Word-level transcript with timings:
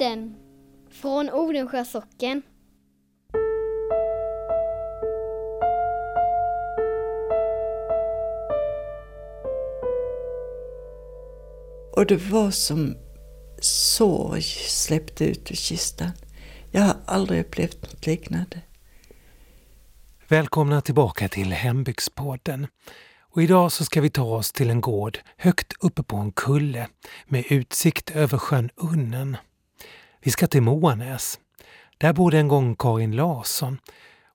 Hembygdspodden 0.00 0.34
från 0.90 1.30
Odensjö 1.30 1.84
socken. 1.84 2.42
Och 11.96 12.06
det 12.06 12.16
var 12.16 12.50
som 12.50 12.96
sorg 13.60 14.42
släppte 14.42 15.24
ut 15.24 15.50
ur 15.50 15.54
kistan. 15.56 16.10
Jag 16.70 16.82
har 16.82 16.96
aldrig 17.06 17.40
upplevt 17.40 17.82
något 17.82 18.06
liknande. 18.06 18.60
Välkomna 20.28 20.80
tillbaka 20.80 21.28
till 21.28 21.52
Hembygdspodden. 21.52 22.66
Och 23.20 23.42
idag 23.42 23.72
så 23.72 23.84
ska 23.84 24.00
vi 24.00 24.10
ta 24.10 24.36
oss 24.36 24.52
till 24.52 24.70
en 24.70 24.80
gård 24.80 25.18
högt 25.36 25.72
uppe 25.80 26.02
på 26.02 26.16
en 26.16 26.32
kulle 26.32 26.88
med 27.26 27.44
utsikt 27.50 28.10
över 28.10 28.38
sjön 28.38 28.70
Unnen. 28.76 29.36
Vi 30.26 30.32
ska 30.32 30.46
till 30.46 30.62
Moanäs. 30.62 31.38
Där 31.98 32.12
bodde 32.12 32.38
en 32.38 32.48
gång 32.48 32.76
Karin 32.76 33.16
Larsson. 33.16 33.78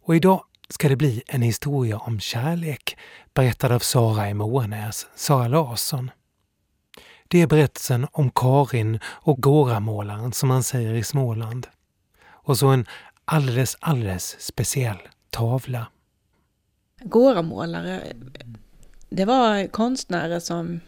Och 0.03 0.15
idag 0.15 0.43
ska 0.69 0.89
det 0.89 0.95
bli 0.95 1.23
en 1.27 1.41
historia 1.41 1.97
om 1.97 2.19
kärlek 2.19 2.97
berättad 3.33 3.75
av 3.75 3.79
Sara 3.79 4.29
i 4.29 4.33
Moanäs, 4.33 5.07
Sara 5.15 5.47
Larsson. 5.47 6.11
Det 7.27 7.41
är 7.41 7.47
berättelsen 7.47 8.07
om 8.11 8.31
Karin 8.31 8.99
och 9.05 9.41
Gåramålaren 9.41 10.33
som 10.33 10.49
man 10.49 10.63
säger 10.63 10.93
i 10.93 11.03
Småland. 11.03 11.67
Och 12.27 12.57
så 12.57 12.67
en 12.67 12.85
alldeles, 13.25 13.77
alldeles 13.79 14.41
speciell 14.41 14.99
tavla. 15.29 15.87
Gåramålare, 17.03 18.03
det 19.09 19.25
var 19.25 19.67
konstnärer 19.67 20.39
som, 20.39 20.79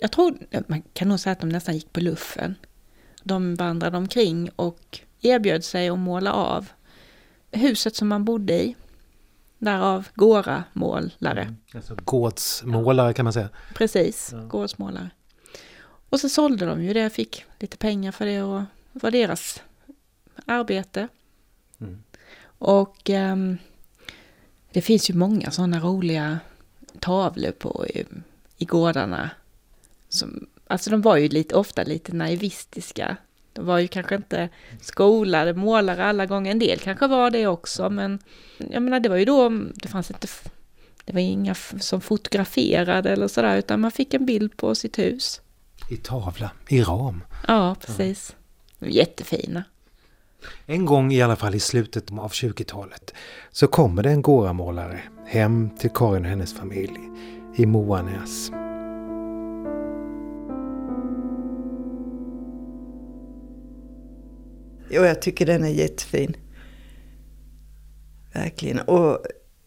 jag 0.00 0.12
tror, 0.12 0.38
man 0.66 0.82
kan 0.92 1.08
nog 1.08 1.20
säga 1.20 1.32
att 1.32 1.40
de 1.40 1.48
nästan 1.48 1.74
gick 1.74 1.92
på 1.92 2.00
luffen. 2.00 2.54
De 3.22 3.54
vandrade 3.54 3.96
omkring 3.96 4.50
och 4.56 4.98
erbjöd 5.20 5.64
sig 5.64 5.88
att 5.88 5.98
måla 5.98 6.32
av 6.32 6.68
huset 7.50 7.96
som 7.96 8.08
man 8.08 8.24
bodde 8.24 8.62
i. 8.62 8.76
Därav 9.58 10.08
gåramålare. 10.14 11.42
Mm. 11.42 11.56
Alltså 11.74 11.96
gårdsmålare 12.04 13.12
kan 13.12 13.24
man 13.24 13.32
säga. 13.32 13.48
Precis, 13.74 14.30
ja. 14.32 14.38
gårdsmålare. 14.38 15.10
Och 16.08 16.20
så 16.20 16.28
sålde 16.28 16.66
de 16.66 16.84
ju 16.84 16.92
det, 16.92 17.10
fick 17.10 17.44
lite 17.58 17.76
pengar 17.76 18.12
för 18.12 18.26
det 18.26 18.42
och 18.42 18.62
var 18.92 19.10
deras 19.10 19.62
arbete. 20.46 21.08
Mm. 21.80 22.02
Och 22.42 23.10
um, 23.10 23.58
det 24.72 24.82
finns 24.82 25.10
ju 25.10 25.14
många 25.14 25.50
sådana 25.50 25.80
roliga 25.80 26.38
tavlor 27.00 27.50
på 27.50 27.86
i, 27.86 28.04
i 28.56 28.64
gårdarna. 28.64 29.30
Som, 30.08 30.46
alltså 30.70 30.90
de 30.90 31.02
var 31.02 31.16
ju 31.16 31.28
lite, 31.28 31.54
ofta 31.54 31.82
lite 31.82 32.12
naivistiska. 32.12 33.16
De 33.52 33.66
var 33.66 33.78
ju 33.78 33.88
kanske 33.88 34.14
inte 34.14 34.48
skolade 34.80 35.54
målare 35.54 36.04
alla 36.04 36.26
gånger. 36.26 36.50
En 36.50 36.58
del 36.58 36.78
kanske 36.78 37.06
var 37.06 37.30
det 37.30 37.46
också, 37.46 37.90
men 37.90 38.18
jag 38.58 38.82
menar 38.82 39.00
det 39.00 39.08
var 39.08 39.16
ju 39.16 39.24
då, 39.24 39.48
det 39.74 39.88
fanns 39.88 40.10
inte, 40.10 40.28
det 41.04 41.12
var 41.12 41.20
inga 41.20 41.54
som 41.80 42.00
fotograferade 42.00 43.10
eller 43.10 43.28
sådär, 43.28 43.56
utan 43.56 43.80
man 43.80 43.90
fick 43.90 44.14
en 44.14 44.26
bild 44.26 44.56
på 44.56 44.74
sitt 44.74 44.98
hus. 44.98 45.40
I 45.90 45.96
tavla, 45.96 46.50
i 46.68 46.82
ram. 46.82 47.24
Ja, 47.48 47.76
precis. 47.86 48.36
Jättefina. 48.78 49.64
En 50.66 50.86
gång 50.86 51.12
i 51.12 51.22
alla 51.22 51.36
fall 51.36 51.54
i 51.54 51.60
slutet 51.60 52.10
av 52.10 52.30
20-talet 52.30 53.14
så 53.50 53.66
kommer 53.66 54.02
det 54.02 54.10
en 54.10 54.22
gåramålare 54.22 55.00
hem 55.26 55.70
till 55.78 55.90
Karin 55.90 56.24
och 56.24 56.30
hennes 56.30 56.54
familj 56.54 57.00
i 57.56 57.66
Moanäs. 57.66 58.50
Jo, 64.90 65.02
jag 65.02 65.22
tycker 65.22 65.46
den 65.46 65.64
är 65.64 65.68
jättefin. 65.68 66.36
Verkligen. 68.32 68.80
Och 68.80 69.18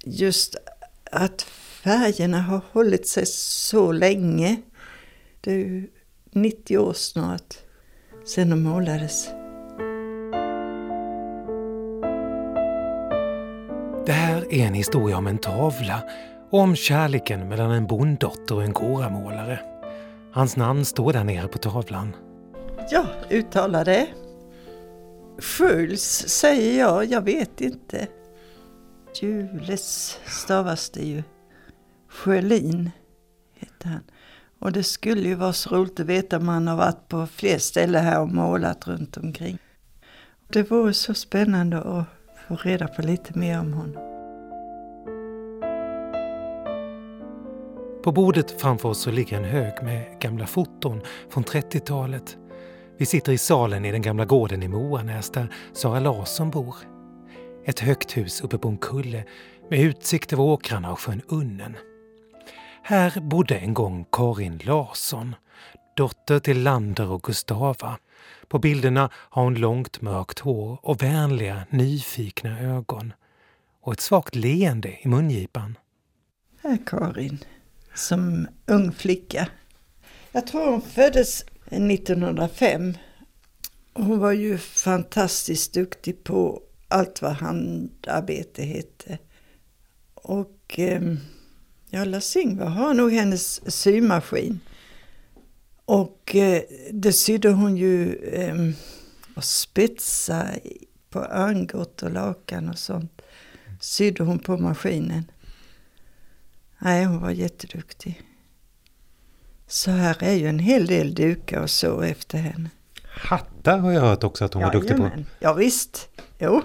just 0.06 0.56
att 1.12 1.42
färgerna 1.84 2.42
har 2.42 2.62
hållit 2.72 3.08
sig 3.08 3.26
så 3.26 3.92
länge. 3.92 4.62
Det 5.42 5.52
är 5.52 5.58
ju 5.58 5.90
90 6.32 6.78
år 6.78 6.94
snart 6.94 7.58
sedan 8.26 8.50
de 8.50 8.64
målades. 8.64 9.30
Det 14.06 14.12
här 14.12 14.54
är 14.54 14.68
en 14.68 14.74
historia 14.74 15.18
om 15.18 15.28
en 15.28 15.38
tavla 15.38 16.04
och 16.50 16.60
om 16.60 16.76
kärleken 16.76 17.50
mellan 17.50 17.72
en 17.72 17.88
bonddotter 17.88 18.56
och 18.56 18.64
en 18.64 18.74
gåramålare. 18.74 19.60
Hans 20.32 20.56
namn 20.58 20.86
står 20.86 21.14
där 21.14 21.24
nere 21.24 21.48
på 21.48 21.58
tavlan. 21.58 22.16
Ja, 22.92 23.06
uttala 23.30 23.84
det. 23.84 24.08
Sköls 25.38 26.26
säger 26.28 26.80
jag, 26.80 27.06
jag 27.06 27.22
vet 27.22 27.62
inte. 27.62 28.08
Jules 29.22 30.20
stavas 30.26 30.90
det 30.90 31.06
ju. 31.06 31.24
Sjölin 32.08 32.92
heter 33.54 33.90
han. 33.90 34.04
Och 34.60 34.72
det 34.72 34.84
skulle 34.84 35.28
ju 35.28 35.36
vara 35.36 35.54
så 35.54 35.76
roligt 35.76 36.00
att 36.00 36.06
veta 36.06 36.38
om 36.38 36.48
han 36.48 36.68
har 36.68 36.78
varit 36.78 37.08
på 37.08 37.28
fler 37.28 37.58
ställen 37.58 38.04
här 38.04 38.22
och 38.22 38.30
målat 38.30 38.88
runt 38.88 39.18
omkring. 39.18 39.58
Det 40.48 40.72
vore 40.72 40.94
så 40.94 41.14
spännande 41.14 41.78
att 41.78 42.06
få 42.48 42.56
reda 42.56 42.88
på 42.88 43.02
lite 43.02 43.40
mer 43.40 43.60
om 43.60 43.74
honom. 43.74 44.14
På 48.04 48.12
bordet 48.12 48.62
framför 48.62 48.90
oss 48.90 49.02
så 49.02 49.12
ligger 49.12 49.38
en 49.38 49.44
hög 49.44 49.84
med 49.84 50.20
gamla 50.20 50.48
foton 50.48 51.02
från 51.30 51.44
30-talet. 51.44 52.38
Vi 52.98 53.06
sitter 53.06 53.32
i 53.32 53.38
salen 53.38 53.86
i 53.86 53.92
den 53.92 54.02
gamla 54.02 54.26
gården 54.26 54.64
i 54.64 54.68
Moanäs 54.68 55.30
där 55.30 55.54
Sara 55.74 56.00
Larsson 56.00 56.50
bor. 56.50 56.76
Ett 57.66 57.80
högt 57.80 58.18
hus 58.18 58.42
uppe 58.42 58.58
på 58.58 58.68
en 58.68 58.78
kulle 58.78 59.24
med 59.70 59.80
utsikt 59.80 60.34
över 60.34 60.44
åkrarna 60.44 60.92
och 60.92 61.00
sjön 61.00 61.22
Unnen. 61.28 61.76
Här 62.84 63.22
bodde 63.22 63.58
en 63.58 63.74
gång 63.74 64.06
Karin 64.12 64.62
Larsson, 64.64 65.36
dotter 65.98 66.40
till 66.40 66.64
Lander 66.64 67.12
och 67.12 67.24
Gustava. 67.24 67.98
På 68.48 68.60
bilderna 68.60 69.10
har 69.14 69.44
hon 69.44 69.56
långt 69.56 70.02
mörkt 70.02 70.40
hår 70.40 70.80
och 70.82 71.04
vänliga, 71.04 71.66
nyfikna 71.70 72.60
ögon. 72.60 73.14
Och 73.82 73.94
ett 73.94 74.02
svagt 74.02 74.36
leende 74.36 74.98
i 75.02 75.08
mungipan. 75.08 75.78
Här 76.64 76.78
Karin, 76.86 77.40
som 77.94 78.48
ung 78.66 78.92
flicka. 78.92 79.48
Jag 80.32 80.48
tror 80.48 80.72
hon 80.72 80.82
föddes 80.82 81.46
1905. 81.74 82.98
Hon 83.94 84.20
var 84.20 84.32
ju 84.32 84.58
fantastiskt 84.58 85.74
duktig 85.74 86.24
på 86.24 86.62
allt 86.88 87.22
vad 87.22 87.32
handarbete 87.32 88.64
hette. 88.64 89.18
Och 90.14 90.80
eh, 90.80 91.02
ja, 91.90 92.06
Lasingva 92.06 92.66
har 92.66 92.94
nog 92.94 93.12
hennes 93.12 93.72
symaskin. 93.76 94.60
Och 95.86 96.36
eh, 96.36 96.62
det 96.92 97.14
sydde 97.14 97.50
hon 97.50 97.78
ju 97.78 98.16
eh, 98.16 98.56
och 99.36 99.44
spetsa 99.44 100.48
på 101.10 101.20
örngott 101.20 102.04
och 102.04 102.12
lakan 102.12 102.70
och 102.70 102.78
sånt. 102.78 103.22
Sydde 103.80 104.24
hon 104.24 104.40
på 104.40 104.58
maskinen. 104.58 105.32
Nej, 106.80 107.06
hon 107.06 107.22
var 107.22 107.32
jätteduktig. 107.32 108.22
Så 109.74 109.92
här 109.92 110.24
är 110.24 110.34
ju 110.34 110.48
en 110.48 110.60
hel 110.60 110.86
del 110.86 111.14
dukar 111.14 111.62
och 111.62 111.70
så 111.70 112.02
efter 112.02 112.38
henne. 112.38 112.70
Hattar 113.04 113.78
har 113.78 113.92
jag 113.92 114.02
hört 114.02 114.24
också 114.24 114.46
att 114.46 114.54
hon 114.54 114.62
ja, 114.62 114.68
var 114.68 114.74
duktig 114.74 114.94
jamen. 114.94 115.12
på. 115.12 115.30
Ja, 115.40 115.54
visst. 115.54 116.10
Jo. 116.40 116.62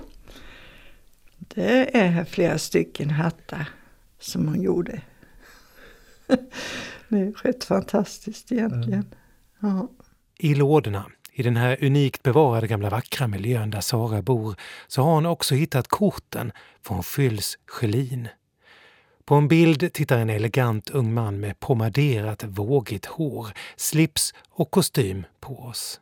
Det 1.39 1.97
är 1.97 2.25
flera 2.25 2.59
stycken 2.59 3.11
hattar 3.11 3.69
som 4.19 4.49
hon 4.49 4.63
gjorde. 4.63 5.01
det 7.09 7.19
är 7.19 7.43
rätt 7.43 7.65
fantastiskt 7.65 8.53
egentligen. 8.53 9.15
Ja. 9.61 9.89
I 10.39 10.55
lådorna, 10.55 11.07
i 11.33 11.43
den 11.43 11.57
här 11.57 11.85
unikt 11.85 12.23
bevarade 12.23 12.67
gamla 12.67 12.91
vackra 12.91 13.27
miljön 13.27 13.71
där 13.71 13.81
Sara 13.81 14.23
bor, 14.23 14.55
så 14.89 15.03
har 15.03 15.15
hon 15.15 15.27
också 15.27 15.55
hittat 15.55 15.89
korten 15.89 16.53
från 16.83 17.03
Fylls 17.03 17.59
Schelin. 17.67 18.29
På 19.29 19.35
en 19.35 19.49
bild 19.49 19.93
tittar 19.93 20.19
en 20.19 20.31
elegant 20.31 20.91
ung 20.91 21.15
man 21.15 21.41
med 21.41 21.61
pomaderat 21.61 22.45
vågigt 22.45 23.07
hår, 23.07 23.49
slips 23.77 24.35
och 24.49 24.71
kostym 24.71 25.27
på 25.41 25.59
oss. 25.59 26.01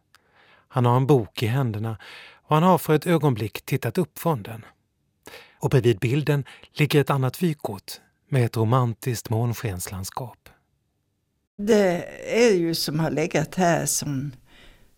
Han 0.69 0.85
har 0.85 0.97
en 0.97 1.07
bok 1.07 1.43
i 1.43 1.47
händerna 1.47 1.99
och 2.43 2.57
han 2.57 2.63
har 2.63 2.79
för 2.79 2.95
ett 2.95 3.07
ögonblick 3.07 3.63
tittat 3.63 3.99
upp 3.99 4.19
från 4.19 4.43
den. 4.43 4.65
Och 5.59 5.71
bredvid 5.71 5.99
bilden 5.99 6.45
ligger 6.73 7.01
ett 7.01 7.11
annat 7.11 7.43
vykort 7.43 7.93
med 8.29 8.45
ett 8.45 8.57
romantiskt 8.57 9.31
månskenslandskap. 9.31 10.49
Det 11.59 12.05
är 12.49 12.55
ju 12.55 12.75
som 12.75 13.01
har 13.01 13.11
legat 13.11 13.55
här 13.55 13.87
som 13.87 14.33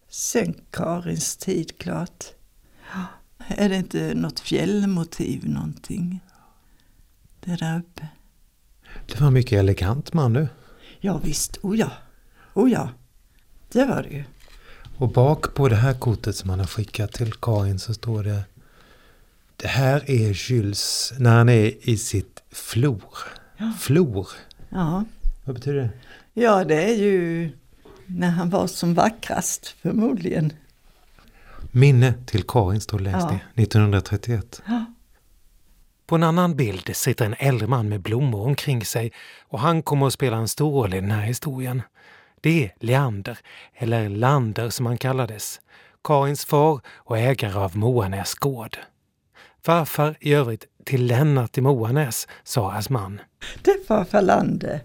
sen 0.09 0.55
Karins 0.71 1.37
tid 1.37 1.79
klart. 1.79 2.25
Är 3.49 3.69
det 3.69 3.77
inte 3.77 4.15
något 4.15 4.41
fjällmotiv 4.41 5.49
någonting? 5.49 6.21
Det 7.41 7.57
där 7.57 7.79
uppe. 7.79 8.09
Det 9.09 9.21
var 9.21 9.31
mycket 9.31 9.59
elegant 9.59 10.13
man 10.13 10.33
du. 10.33 10.49
Ja 11.01 11.21
visst, 11.25 11.59
o 11.63 11.75
ja. 11.75 11.91
O 12.55 12.69
ja. 12.69 12.89
Det 13.73 13.85
var 13.85 14.03
det 14.03 14.09
ju. 14.09 14.25
Och 14.97 15.13
bak 15.13 15.55
på 15.55 15.69
det 15.69 15.77
här 15.77 15.95
kortet 15.95 16.37
som 16.37 16.51
han 16.51 16.59
har 16.59 16.67
skickat 16.67 17.13
till 17.13 17.33
Karin 17.33 17.79
så 17.79 17.95
står 17.95 18.23
det 18.25 18.43
Det 19.57 19.69
här 19.69 20.11
är 20.11 20.51
Jules 20.51 21.13
när 21.19 21.37
han 21.37 21.49
är 21.49 21.89
i 21.89 21.97
sitt 21.97 22.43
flor. 22.51 23.13
Ja. 23.57 23.73
Flor. 23.81 24.29
Ja. 24.69 25.05
Vad 25.45 25.55
betyder 25.55 25.79
det? 25.81 25.91
ja, 26.43 26.65
det 26.65 26.83
är 26.85 26.95
ju 26.97 27.51
när 28.07 28.31
han 28.31 28.51
var 28.51 28.67
som 28.67 28.95
vackrast 28.95 29.67
förmodligen. 29.83 30.53
Minne 31.71 32.15
till 32.27 32.43
Karin 32.43 32.81
står 32.81 32.99
längst 32.99 33.19
Ja. 33.21 33.31
ner. 33.31 33.47
1931. 33.63 34.63
Ja. 34.67 34.85
På 36.09 36.15
en 36.15 36.23
annan 36.23 36.57
bild 36.57 36.97
sitter 36.97 37.25
en 37.25 37.35
äldre 37.39 37.67
man 37.67 37.89
med 37.89 38.01
blommor 38.01 38.47
omkring 38.47 38.85
sig 38.85 39.13
och 39.49 39.61
han 39.61 39.83
kommer 39.83 40.07
att 40.07 40.13
spela 40.13 40.37
en 40.37 40.49
stor 40.49 40.73
roll 40.73 40.95
i 40.95 41.01
den 41.01 41.11
här 41.11 41.23
historien. 41.23 41.83
Det 42.41 42.65
är 42.65 42.75
Leander, 42.81 43.39
eller 43.75 44.09
Lander 44.09 44.71
som 44.71 44.87
han 44.87 44.99
kallades, 44.99 45.61
Karins 46.05 46.45
far 46.45 46.81
och 46.89 47.19
ägare 47.19 47.59
av 47.59 47.77
Moanäs 47.77 48.35
gård. 48.35 48.77
Farfar 49.65 50.17
i 50.21 50.35
övrigt 50.35 50.65
till 50.85 51.07
Lennart 51.07 51.59
i 51.59 51.61
Moanäs, 51.61 52.29
Saras 52.45 52.91
man. 52.91 53.21
Det 53.63 53.89
var 53.89 54.05
Falander. 54.05 54.81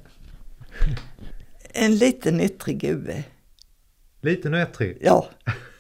En 1.74 1.96
liten 1.96 2.42
yttrig 2.42 2.80
gubbe. 2.82 3.24
Liten 4.22 4.54
och 4.54 4.60
ettrig. 4.60 4.98
Ja, 5.02 5.30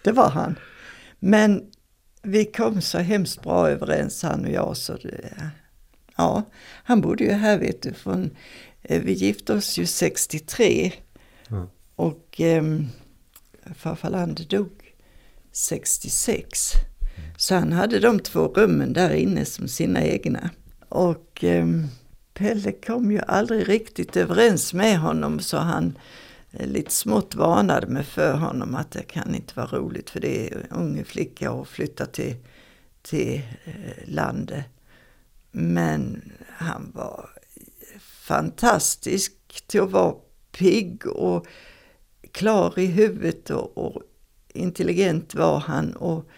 det 0.04 0.12
var 0.12 0.30
han. 0.30 0.56
Men 1.20 1.72
vi 2.24 2.46
kom 2.46 2.82
så 2.82 2.98
hemskt 2.98 3.42
bra 3.44 3.70
överens 3.70 4.24
han 4.24 4.46
och 4.46 4.52
jag 4.52 4.78
så 4.78 4.94
det, 4.94 5.52
ja, 6.16 6.44
han 6.84 7.02
bodde 7.02 7.24
ju 7.24 7.32
här 7.32 7.58
vet 7.58 7.82
du 7.82 7.94
från, 7.94 8.30
eh, 8.82 9.02
vi 9.02 9.14
gifte 9.14 9.54
oss 9.54 9.78
ju 9.78 9.86
63 9.86 10.92
Ja. 11.48 11.68
och 11.96 12.40
um, 12.40 12.90
farfar 13.76 14.10
Lander 14.10 14.44
dog 14.44 14.94
66. 15.52 16.72
Så 17.38 17.56
han 17.56 17.72
hade 17.72 18.00
de 18.00 18.20
två 18.20 18.48
rummen 18.48 18.94
där 18.94 19.14
inne 19.14 19.46
som 19.46 19.68
sina 19.68 20.04
egna. 20.04 20.50
Och 20.90 21.44
um, 21.44 21.88
Pelle 22.34 22.72
kom 22.72 23.12
ju 23.12 23.20
aldrig 23.28 23.70
riktigt 23.70 24.18
överens 24.18 24.74
med 24.74 25.00
honom 25.00 25.40
så 25.40 25.58
han 25.58 25.86
eh, 25.86 25.94
Eh, 26.54 26.68
lite 26.68 26.92
smått 26.92 27.36
varnade 27.36 27.88
mig 27.88 28.04
för 28.04 28.34
honom 28.34 28.76
att 28.76 28.92
det 28.92 29.04
kan 29.04 29.36
inte 29.36 29.54
vara 29.56 29.68
roligt 29.68 30.10
för 30.10 30.20
det 30.20 30.48
är 30.48 30.58
en 30.58 30.78
unge 30.78 31.04
flicka 31.04 31.52
och 31.52 31.68
flytta 31.68 32.06
till, 32.06 32.36
till 33.02 33.42
eh, 33.66 34.08
landet. 34.08 34.66
Men 35.52 36.32
han 36.48 36.92
var 36.94 37.30
fantastisk 38.00 39.34
till 39.68 39.82
att 39.82 39.92
vara 39.92 40.16
pigg 40.52 41.08
och 41.08 41.48
klar 42.32 42.80
i 42.80 42.86
huvudet 42.86 43.50
och, 43.50 43.78
och 43.78 44.02
intelligent 44.54 45.36
var 45.36 45.60
han. 45.60 45.94
Och 45.94 46.30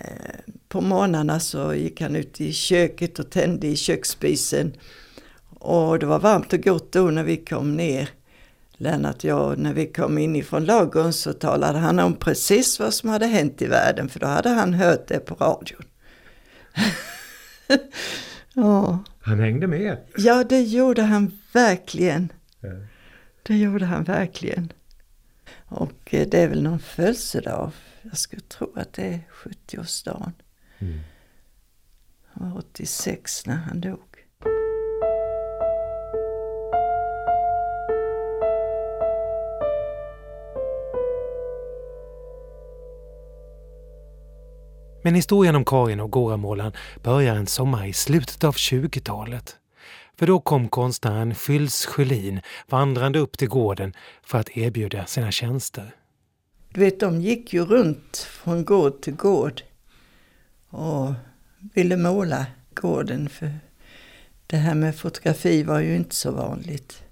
eh, 0.00 0.52
på 0.68 0.80
morgnarna 0.80 1.40
så 1.40 1.74
gick 1.74 2.00
han 2.00 2.16
ut 2.16 2.40
i 2.40 2.52
köket 2.52 3.18
och 3.18 3.30
tände 3.30 3.66
i 3.66 3.76
köksspisen. 3.76 4.72
Och 5.58 5.98
det 5.98 6.06
var 6.06 6.18
varmt 6.18 6.52
och 6.52 6.62
gott 6.62 6.92
då 6.92 7.10
när 7.10 7.24
vi 7.24 7.36
kom 7.36 7.76
ner. 7.76 8.10
Lennart 8.82 9.24
jag, 9.24 9.58
när 9.58 9.72
vi 9.72 9.86
kom 9.86 10.18
in 10.18 10.36
ifrån 10.36 10.64
ladugården 10.64 11.12
så 11.12 11.32
talade 11.32 11.78
han 11.78 11.98
om 11.98 12.16
precis 12.16 12.80
vad 12.80 12.94
som 12.94 13.08
hade 13.08 13.26
hänt 13.26 13.62
i 13.62 13.66
världen 13.66 14.08
för 14.08 14.20
då 14.20 14.26
hade 14.26 14.48
han 14.48 14.74
hört 14.74 15.06
det 15.06 15.18
på 15.18 15.34
radion. 15.34 15.82
ja. 18.54 18.98
Han 19.20 19.40
hängde 19.40 19.66
med. 19.66 19.96
ja, 20.16 20.44
det 20.44 20.62
gjorde 20.62 21.02
han 21.02 21.38
verkligen. 21.52 22.32
Det 23.42 23.56
gjorde 23.56 23.84
han 23.84 24.04
verkligen. 24.04 24.72
Och 25.64 26.14
eh, 26.14 26.28
det 26.28 26.40
är 26.40 26.48
väl 26.48 26.62
någon 26.62 26.78
födelsedag. 26.78 27.70
Jag 28.02 28.18
skulle 28.18 28.42
tro 28.42 28.72
att 28.76 28.92
det 28.92 29.06
är 29.06 29.20
70-årsdagen. 29.32 30.32
Mm. 30.78 31.00
Han 32.26 32.50
var 32.50 32.58
86 32.58 33.46
när 33.46 33.56
han 33.56 33.80
dog. 33.80 34.09
Men 45.02 45.14
historien 45.14 45.56
om 45.56 45.64
Karin 45.64 46.00
och 46.00 46.10
Goramålaren 46.10 46.72
börjar 47.02 47.36
en 47.36 47.46
sommar 47.46 47.86
i 47.86 47.92
slutet 47.92 48.44
av 48.44 48.54
20-talet. 48.54 49.56
För 50.18 50.26
då 50.26 50.40
kom 50.40 50.68
konstnären 50.68 51.34
Fylls 51.34 51.86
Sjölin 51.86 52.40
vandrande 52.68 53.18
upp 53.18 53.38
till 53.38 53.48
gården 53.48 53.94
för 54.22 54.38
att 54.38 54.56
erbjuda 54.56 55.06
sina 55.06 55.30
tjänster. 55.30 55.94
Du 56.68 56.80
vet, 56.80 57.00
de 57.00 57.20
gick 57.20 57.52
ju 57.52 57.64
runt 57.64 58.16
från 58.16 58.64
gård 58.64 59.02
till 59.02 59.14
gård 59.14 59.62
och 60.70 61.12
ville 61.74 61.96
måla 61.96 62.46
gården 62.74 63.28
för 63.28 63.58
det 64.46 64.56
här 64.56 64.74
med 64.74 64.96
fotografi 64.96 65.62
var 65.62 65.80
ju 65.80 65.96
inte 65.96 66.14
så 66.14 66.30
vanligt. 66.30 67.02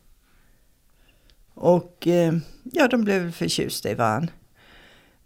Och 1.55 2.07
eh, 2.07 2.35
ja, 2.63 2.89
de 2.89 3.05
blev 3.05 3.23
väl 3.23 3.33
förtjusta 3.33 3.91
i 3.91 3.95
varann. 3.95 4.31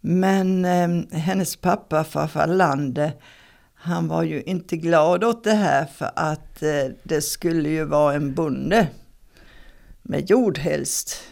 Men 0.05 0.65
eh, 0.65 1.19
hennes 1.19 1.55
pappa, 1.55 2.03
farfar 2.03 2.47
Lande, 2.47 3.13
han 3.73 4.07
var 4.07 4.23
ju 4.23 4.41
inte 4.43 4.77
glad 4.77 5.23
åt 5.23 5.43
det 5.43 5.53
här 5.53 5.85
för 5.85 6.11
att 6.15 6.63
eh, 6.63 6.85
det 7.03 7.21
skulle 7.21 7.69
ju 7.69 7.85
vara 7.85 8.13
en 8.13 8.33
bonde 8.33 8.87
med 10.01 10.29
jord 10.29 10.57
helst 10.57 11.23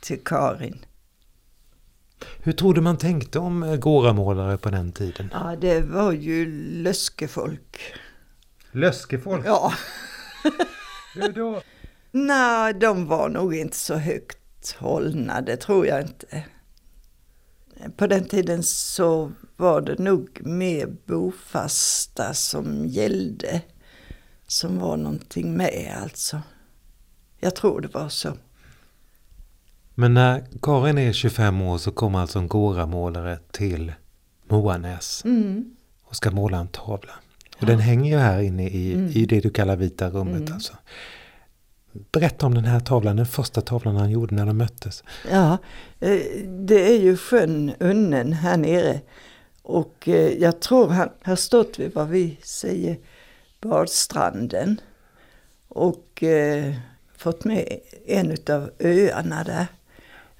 till 0.00 0.24
Karin. 0.24 0.84
Hur 2.42 2.52
tror 2.52 2.74
du 2.74 2.80
man 2.80 2.96
tänkte 2.98 3.38
om 3.38 3.62
eh, 3.62 3.76
Goramålare 3.76 4.58
på 4.58 4.70
den 4.70 4.92
tiden? 4.92 5.30
Ja, 5.32 5.56
det 5.60 5.80
var 5.80 6.12
ju 6.12 6.46
löskefolk. 6.82 7.80
Löskefolk? 8.72 9.46
Ja, 9.46 9.72
Hur 11.14 11.32
då? 11.32 11.62
nej, 12.10 12.74
de 12.74 13.06
var 13.06 13.28
nog 13.28 13.54
inte 13.54 13.76
så 13.76 13.94
högt 13.94 14.76
hållna, 14.78 15.40
det 15.40 15.56
tror 15.56 15.86
jag 15.86 16.02
inte. 16.02 16.44
På 17.96 18.06
den 18.06 18.24
tiden 18.24 18.62
så 18.62 19.32
var 19.56 19.80
det 19.80 19.98
nog 19.98 20.40
mer 20.46 20.86
bofasta 21.06 22.34
som 22.34 22.86
gällde. 22.86 23.60
Som 24.46 24.78
var 24.78 24.96
någonting 24.96 25.56
med 25.56 25.94
alltså. 26.02 26.42
Jag 27.40 27.54
tror 27.56 27.80
det 27.80 27.88
var 27.94 28.08
så. 28.08 28.32
Men 29.94 30.14
när 30.14 30.44
Karin 30.62 30.98
är 30.98 31.12
25 31.12 31.60
år 31.62 31.78
så 31.78 31.90
kommer 31.90 32.18
alltså 32.18 32.38
en 32.38 32.48
Goramålare 32.48 33.38
till 33.50 33.92
Moanäs 34.48 35.22
Mm. 35.24 35.76
och 36.02 36.16
ska 36.16 36.30
måla 36.30 36.58
en 36.58 36.68
tavla. 36.68 37.12
Och 37.60 37.66
den 37.66 37.78
hänger 37.78 38.10
ju 38.12 38.18
här 38.18 38.40
inne 38.40 38.68
i, 38.68 38.92
Mm. 38.94 39.10
i 39.14 39.26
det 39.26 39.40
du 39.40 39.50
kallar 39.50 39.76
vita 39.76 40.10
rummet. 40.10 40.40
Mm. 40.40 40.52
Alltså. 40.52 40.72
Berätta 42.12 42.46
om 42.46 42.54
den 42.54 42.64
här 42.64 42.80
tavlan, 42.80 43.16
den 43.16 43.26
första 43.26 43.60
tavlan 43.60 43.96
han 43.96 44.10
gjorde 44.10 44.34
när 44.34 44.46
de 44.46 44.58
möttes. 44.58 45.04
Ja, 45.30 45.58
eh, 46.00 46.20
det 46.46 46.90
är 46.90 46.98
ju 46.98 47.16
sjön 47.16 47.72
Unnen 47.80 48.32
här 48.32 48.56
nere. 48.56 49.00
Och 49.62 50.08
eh, 50.08 50.32
jag 50.32 50.60
tror 50.60 50.88
han 50.88 51.08
har 51.22 51.36
stått 51.36 51.78
vid 51.78 51.94
vad 51.94 52.08
vi 52.08 52.36
säger 52.42 52.98
badstranden. 53.60 54.80
Och 55.68 56.22
eh, 56.22 56.74
fått 57.16 57.44
med 57.44 57.80
en 58.06 58.36
av 58.50 58.70
öarna 58.78 59.44
där. 59.44 59.66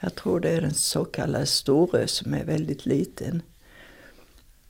Jag 0.00 0.14
tror 0.14 0.40
det 0.40 0.48
är 0.48 0.60
den 0.60 0.74
så 0.74 1.04
kallade 1.04 1.46
Storö 1.46 2.06
som 2.06 2.34
är 2.34 2.44
väldigt 2.44 2.86
liten. 2.86 3.42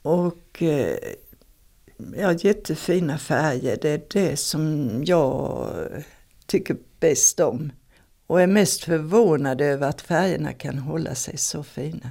Och 0.02 0.62
ja, 2.16 2.32
jättefina 2.32 3.18
färger. 3.18 3.78
Det 3.82 3.88
är 3.88 4.02
det 4.08 4.36
som 4.36 4.90
jag 5.04 5.66
tycker 6.48 6.76
bäst 7.00 7.40
om. 7.40 7.72
Och 8.26 8.40
är 8.40 8.46
mest 8.46 8.84
förvånad 8.84 9.60
över 9.60 9.88
att 9.88 10.00
färgerna 10.00 10.52
kan 10.52 10.78
hålla 10.78 11.14
sig 11.14 11.36
så 11.36 11.62
fina. 11.62 12.10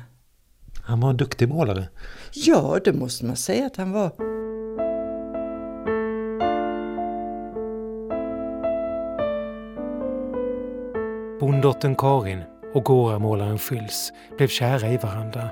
Han 0.83 0.99
var 0.99 1.09
en 1.09 1.17
duktig 1.17 1.49
målare. 1.49 1.89
Ja, 2.33 2.79
det 2.85 2.93
måste 2.93 3.25
man 3.25 3.35
säga 3.35 3.65
att 3.65 3.75
han 3.77 3.91
var. 3.91 4.11
Bonddottern 11.39 11.95
Karin 11.95 12.43
och 12.73 12.83
Goramålaren 12.83 13.59
Fylls 13.59 14.13
blev 14.37 14.47
kära 14.47 14.89
i 14.91 14.97
varandra. 14.97 15.49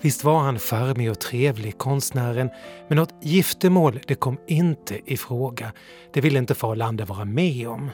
Visst 0.00 0.24
var 0.24 0.38
han 0.38 0.58
charmig 0.58 1.10
och 1.10 1.20
trevlig, 1.20 1.78
konstnären, 1.78 2.50
men 2.88 2.96
något 2.96 3.14
giftermål 3.20 4.00
det 4.06 4.14
kom 4.14 4.38
inte 4.46 5.12
i 5.12 5.16
fråga. 5.16 5.72
Det 6.12 6.20
ville 6.20 6.38
inte 6.38 6.54
far 6.54 6.76
Lande 6.76 7.04
vara 7.04 7.24
med 7.24 7.68
om. 7.68 7.90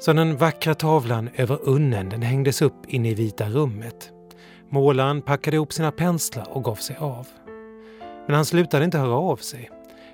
Så 0.00 0.12
den 0.12 0.36
vackra 0.36 0.74
tavlan 0.74 1.30
över 1.34 1.68
unnen 1.68 2.08
den 2.08 2.22
hängdes 2.22 2.62
upp 2.62 2.86
inne 2.88 3.10
i 3.10 3.14
vita 3.14 3.48
rummet. 3.48 4.10
Målaren 4.70 5.22
packade 5.22 5.56
ihop 5.56 5.72
sina 5.72 5.92
penslar 5.92 6.48
och 6.56 6.64
gav 6.64 6.74
sig 6.74 6.96
av. 6.96 7.26
Men 8.26 8.36
han 8.36 8.44
slutade 8.44 8.84
inte 8.84 8.98
höra 8.98 9.16
av 9.16 9.36
sig. 9.36 9.70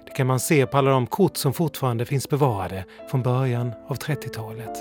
Det 0.06 0.10
kan 0.10 0.26
man 0.26 0.40
se 0.40 0.66
på 0.66 0.78
alla 0.78 0.90
de 0.90 1.06
kort 1.06 1.36
som 1.36 1.52
fortfarande 1.52 2.04
finns 2.04 2.28
bevarade 2.28 2.84
från 3.10 3.22
början 3.22 3.72
av 3.88 3.96
30-talet. 3.96 4.78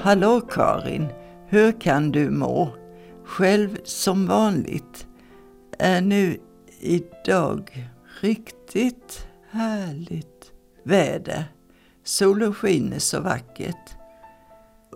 Hallå 0.00 0.40
Karin, 0.40 1.08
hur 1.54 1.80
kan 1.80 2.12
du 2.12 2.30
må? 2.30 2.76
Själv 3.24 3.78
som 3.84 4.26
vanligt 4.26 5.06
är 5.78 6.00
nu 6.00 6.40
idag 6.80 7.88
riktigt 8.20 9.26
härligt 9.50 10.52
väder. 10.82 11.44
Solen 12.04 12.54
skiner 12.54 12.98
så 12.98 13.20
vackert. 13.20 13.96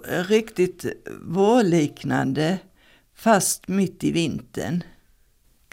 Riktigt 0.04 0.86
vårliknande 1.20 2.58
fast 3.14 3.68
mitt 3.68 4.04
i 4.04 4.12
vintern. 4.12 4.82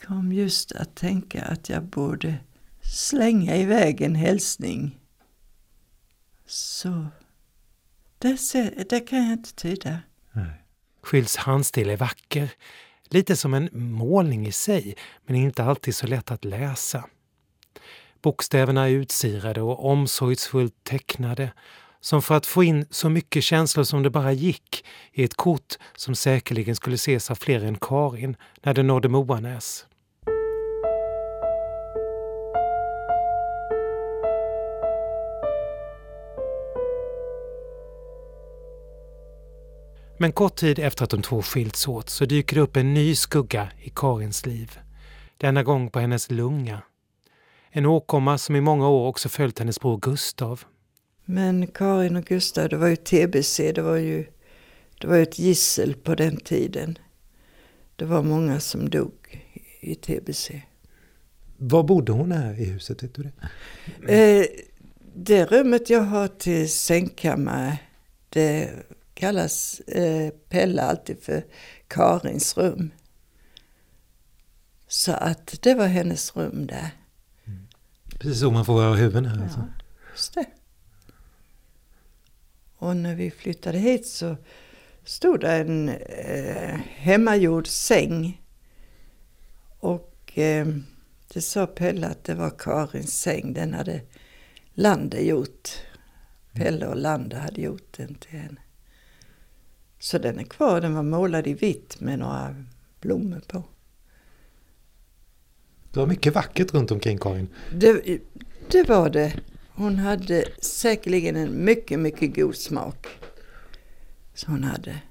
Kom 0.07 0.31
just 0.31 0.71
att 0.71 0.95
tänka 0.95 1.45
att 1.45 1.69
jag 1.69 1.83
borde 1.83 2.35
slänga 2.81 3.55
iväg 3.55 4.01
en 4.01 4.15
hälsning. 4.15 4.99
Så 6.45 7.05
det, 8.17 8.37
ser, 8.37 8.83
det 8.89 8.99
kan 8.99 9.23
jag 9.23 9.33
inte 9.33 9.53
tyda. 9.53 9.99
Schylls 11.05 11.35
handstil 11.35 11.89
är 11.89 11.97
vacker, 11.97 12.49
lite 13.09 13.35
som 13.35 13.53
en 13.53 13.69
målning 13.73 14.47
i 14.47 14.51
sig, 14.51 14.95
men 15.25 15.35
inte 15.35 15.63
alltid 15.63 15.95
så 15.95 16.07
lätt 16.07 16.31
att 16.31 16.45
läsa. 16.45 17.05
Bokstäverna 18.21 18.89
är 18.89 18.91
utsirade 18.91 19.61
och 19.61 19.85
omsorgsfullt 19.85 20.83
tecknade, 20.83 21.51
som 22.01 22.21
för 22.21 22.35
att 22.35 22.45
få 22.45 22.63
in 22.63 22.85
så 22.89 23.09
mycket 23.09 23.43
känslor 23.43 23.83
som 23.83 24.03
det 24.03 24.09
bara 24.09 24.31
gick 24.31 24.85
i 25.13 25.23
ett 25.23 25.35
kort 25.35 25.73
som 25.95 26.15
säkerligen 26.15 26.75
skulle 26.75 26.95
ses 26.95 27.31
av 27.31 27.35
fler 27.35 27.63
än 27.63 27.77
Karin 27.81 28.37
när 28.63 28.73
det 28.73 28.83
nådde 28.83 29.09
Moanäs. 29.09 29.85
Men 40.17 40.31
kort 40.31 40.55
tid 40.55 40.79
efter 40.79 41.03
att 41.03 41.09
de 41.09 41.21
två 41.21 41.41
skilts 41.41 41.87
åt 41.87 42.09
så 42.09 42.25
dyker 42.25 42.55
det 42.55 42.61
upp 42.61 42.77
en 42.77 42.93
ny 42.93 43.15
skugga 43.15 43.69
i 43.81 43.89
Karins 43.89 44.45
liv. 44.45 44.79
Denna 45.37 45.63
gång 45.63 45.89
på 45.89 45.99
hennes 45.99 46.31
lunga. 46.31 46.81
En 47.69 47.85
åkomma 47.85 48.37
som 48.37 48.55
i 48.55 48.61
många 48.61 48.89
år 48.89 49.07
också 49.07 49.29
följt 49.29 49.59
hennes 49.59 49.79
bror 49.79 49.97
Gustav. 49.97 50.63
Men 51.25 51.67
Karin 51.67 52.15
och 52.15 52.25
Gustav, 52.25 52.69
det 52.69 52.77
var 52.77 52.87
ju 52.87 52.95
TBC, 52.95 53.71
det 53.75 53.81
var 53.81 53.95
ju, 53.95 54.25
det 55.01 55.07
var 55.07 55.15
ju 55.15 55.23
ett 55.23 55.39
gissel 55.39 55.93
på 55.93 56.15
den 56.15 56.37
tiden. 56.37 56.97
Det 57.95 58.05
var 58.05 58.23
många 58.23 58.59
som 58.59 58.89
dog 58.89 59.45
i 59.79 59.95
TBC. 59.95 60.51
Var 61.57 61.83
bodde 61.83 62.11
hon 62.11 62.31
här 62.31 62.61
i 62.61 62.65
huset? 62.65 63.03
Vet 63.03 63.13
du 63.15 63.23
det? 63.23 64.39
Eh, 64.39 64.45
det 65.15 65.45
rummet 65.45 65.89
jag 65.89 66.01
har 66.01 66.27
till 66.27 66.71
sängkammare, 66.71 67.77
det 68.29 68.69
kallas 69.15 69.79
eh, 69.79 70.29
Pelle 70.49 70.81
alltid 70.81 71.19
för 71.19 71.45
Karins 71.87 72.57
rum. 72.57 72.91
Så 74.87 75.11
att 75.11 75.61
det 75.61 75.73
var 75.73 75.87
hennes 75.87 76.35
rum 76.35 76.67
där. 76.67 76.89
Precis 78.19 78.39
så 78.39 78.51
man 78.51 78.65
får 78.65 78.73
våra 78.73 78.95
huvuden 78.95 79.25
här. 79.25 79.43
Alltså. 79.43 79.59
Ja, 79.59 79.83
just 80.11 80.33
det. 80.33 80.45
Och 82.77 82.95
när 82.97 83.15
vi 83.15 83.31
flyttade 83.31 83.77
hit 83.77 84.07
så 84.07 84.37
stod 85.03 85.39
det 85.39 85.51
en 85.51 85.89
eh, 85.89 86.79
hemmagjord 86.87 87.67
säng. 87.67 88.41
Och 89.79 90.37
eh, 90.37 90.67
det 91.33 91.41
sa 91.41 91.67
Pelle 91.67 92.07
att 92.07 92.23
det 92.23 92.35
var 92.35 92.49
Karins 92.49 93.21
säng. 93.21 93.53
Den 93.53 93.73
hade 93.73 94.01
Lande 94.73 95.19
gjort. 95.19 95.69
Pelle 96.53 96.87
och 96.87 96.97
Lande 96.97 97.37
hade 97.37 97.61
gjort 97.61 97.97
den 97.97 98.15
till 98.15 98.39
henne. 98.39 98.61
Så 100.05 100.17
den 100.17 100.39
är 100.39 100.43
kvar. 100.43 100.81
Den 100.81 100.93
var 100.93 101.03
målad 101.03 101.47
i 101.47 101.53
vitt 101.53 101.99
med 101.99 102.19
några 102.19 102.55
blommor 103.01 103.41
på. 103.47 103.63
Det 105.91 105.99
var 105.99 106.07
mycket 106.07 106.35
vackert 106.35 106.73
runt 106.73 106.91
omkring 106.91 107.17
Karin. 107.17 107.49
Det, 107.71 108.21
det 108.71 108.89
var 108.89 109.09
det. 109.09 109.39
Hon 109.73 109.95
hade 109.95 110.45
säkerligen 110.61 111.35
en 111.35 111.65
mycket, 111.65 111.99
mycket 111.99 112.35
god 112.35 112.55
smak. 112.55 113.07
Så 114.33 114.51
hon 114.51 114.63
hade. 114.63 115.01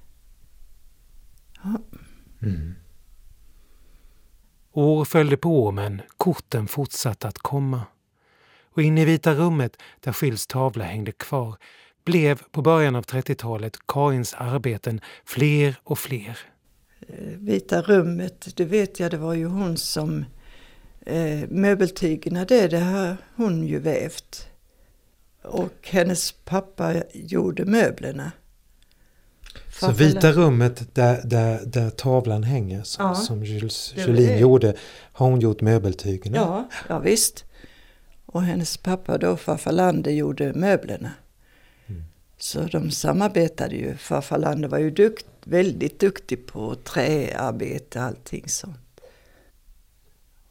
Ja. 1.63 1.81
Mm. 2.43 2.75
År 4.73 5.05
följde 5.05 5.37
på 5.37 5.63
år 5.65 5.73
men 5.73 6.03
korten 6.17 6.69
fortsatte 6.69 7.29
att 7.29 7.39
komma. 7.39 7.83
Och 8.65 8.83
inne 8.83 9.03
i 9.03 9.05
Vita 9.05 9.35
rummet, 9.35 9.77
där 10.01 10.13
Skils 10.13 10.47
tavla 10.47 10.85
hängde 10.85 11.13
kvar, 11.13 11.57
blev 12.05 12.43
på 12.51 12.63
början 12.63 12.97
av 12.97 13.05
30-talet 13.05 13.77
Karins 13.87 14.35
arbeten 14.35 15.01
fler 15.25 15.77
och 15.85 15.99
fler. 15.99 16.39
Eh, 17.09 17.39
Vita 17.39 17.83
rummet, 17.83 18.49
det 18.57 18.65
vet 18.65 19.01
jag, 19.01 19.11
det 19.11 19.17
var 19.17 19.35
ju 19.35 19.47
hon 19.47 19.77
som 19.77 20.25
eh, 21.07 21.49
möbeltygerna 21.49 22.45
det, 22.45 22.69
det 22.69 22.79
har 22.79 23.17
hon 23.37 23.67
ju 23.67 23.79
vävt. 23.79 24.49
Och 25.43 25.89
hennes 25.89 26.33
pappa 26.33 26.95
gjorde 27.13 27.65
möblerna. 27.65 28.33
Så 29.81 29.93
Vita 29.93 30.33
rummet 30.33 30.95
där, 30.95 31.21
där, 31.25 31.61
där 31.67 31.91
tavlan 31.91 32.43
hänger 32.43 32.83
som, 32.83 33.07
Ja, 33.07 33.15
som 33.15 33.45
Jules 33.45 33.95
Julin 33.97 34.39
gjorde 34.39 34.75
har 35.13 35.27
hon 35.27 35.41
gjort 35.41 35.61
möbeltygerna. 35.61 36.37
Ja, 36.37 36.69
ja 36.89 36.99
visst. 36.99 37.45
Och 38.27 38.43
hennes 38.43 38.77
pappa 38.77 39.19
då, 39.19 39.37
farfar 39.37 39.73
Lande, 39.73 40.13
gjorde 40.13 40.53
möblerna. 40.55 41.11
Så 42.45 42.63
de 42.63 42.91
samarbetade 42.91 43.77
ju. 43.77 43.97
Farfar 43.97 44.39
Lander 44.39 44.69
var 44.69 44.79
ju 44.79 44.91
dukt, 44.91 45.27
väldigt 45.45 46.01
duktig 46.01 46.47
på 46.47 46.75
träarbete 46.75 47.99
och 47.99 48.05
allting 48.05 48.49
sånt. 48.49 49.01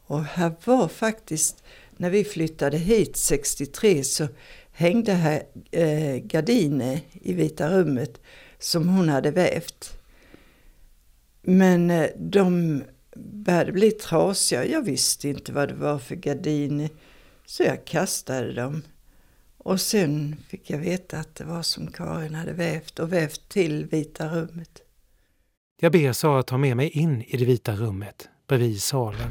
Och 0.06 0.24
här 0.24 0.52
var 0.64 0.88
faktiskt, 0.88 1.64
när 1.96 2.10
vi 2.10 2.24
flyttade 2.24 2.78
hit 2.78 3.16
63 3.16 4.04
så 4.04 4.28
hängde 4.72 5.12
här 5.12 5.42
eh, 5.70 6.16
gardiner 6.16 7.00
i 7.12 7.32
Vita 7.32 7.70
rummet 7.70 8.20
som 8.58 8.88
hon 8.88 9.08
hade 9.08 9.30
vävt. 9.30 9.98
Men 11.42 11.90
eh, 11.90 12.10
de 12.16 12.82
började 13.16 13.72
bli 13.72 13.90
trasiga. 13.90 14.66
Jag 14.66 14.82
visste 14.82 15.28
inte 15.28 15.52
vad 15.52 15.68
det 15.68 15.74
var 15.74 15.98
för 15.98 16.14
gardiner. 16.14 16.88
Så 17.46 17.62
jag 17.62 17.84
kastade 17.84 18.52
dem. 18.52 18.82
Och 19.64 19.80
sen 19.80 20.36
fick 20.48 20.70
jag 20.70 20.78
veta 20.78 21.18
att 21.18 21.34
det 21.34 21.44
var 21.44 21.62
som 21.62 21.86
Karin 21.86 22.34
hade 22.34 22.52
vävt 22.52 22.98
och 22.98 23.12
vävt 23.12 23.48
till 23.48 23.84
Vita 23.86 24.28
rummet. 24.28 24.80
Jag 25.80 25.92
ber 25.92 26.12
Sara 26.12 26.42
ta 26.42 26.56
med 26.58 26.76
mig 26.76 26.88
in 26.88 27.22
i 27.22 27.36
det 27.36 27.44
vita 27.44 27.72
rummet 27.76 28.28
bredvid 28.46 28.82
salen. 28.82 29.30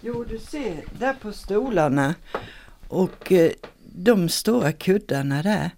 Jo, 0.00 0.24
du 0.24 0.38
ser 0.38 0.84
där 0.98 1.14
på 1.14 1.32
stolarna 1.32 2.14
och 2.88 3.32
eh, 3.32 3.50
de 3.94 4.28
stora 4.28 4.72
kuddarna 4.72 5.42
där, 5.42 5.70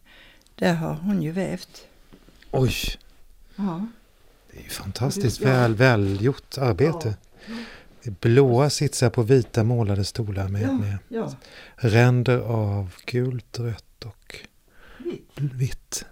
där 0.54 0.74
har 0.74 0.94
hon 0.94 1.22
ju 1.22 1.30
vävt. 1.32 1.86
Oj, 2.50 2.72
Ja. 3.56 3.86
det 4.52 4.58
är 4.58 4.62
ju 4.62 4.68
fantastiskt 4.68 5.40
Ja. 5.40 5.48
väl, 5.48 5.74
välgjort 5.74 6.58
arbete. 6.58 7.08
Är 7.08 7.75
blåa 8.10 8.70
sitsar 8.70 9.10
på 9.10 9.22
vita 9.22 9.64
målade 9.64 10.04
stolar 10.04 10.48
med, 10.48 10.62
Ja, 10.62 10.72
med 10.72 10.98
ja. 11.08 11.30
ränder 11.76 12.38
av 12.38 12.94
gult, 13.06 13.58
rött 13.58 14.04
och 14.04 14.36
Vitt. 14.98 15.30
vitt. 15.36 16.04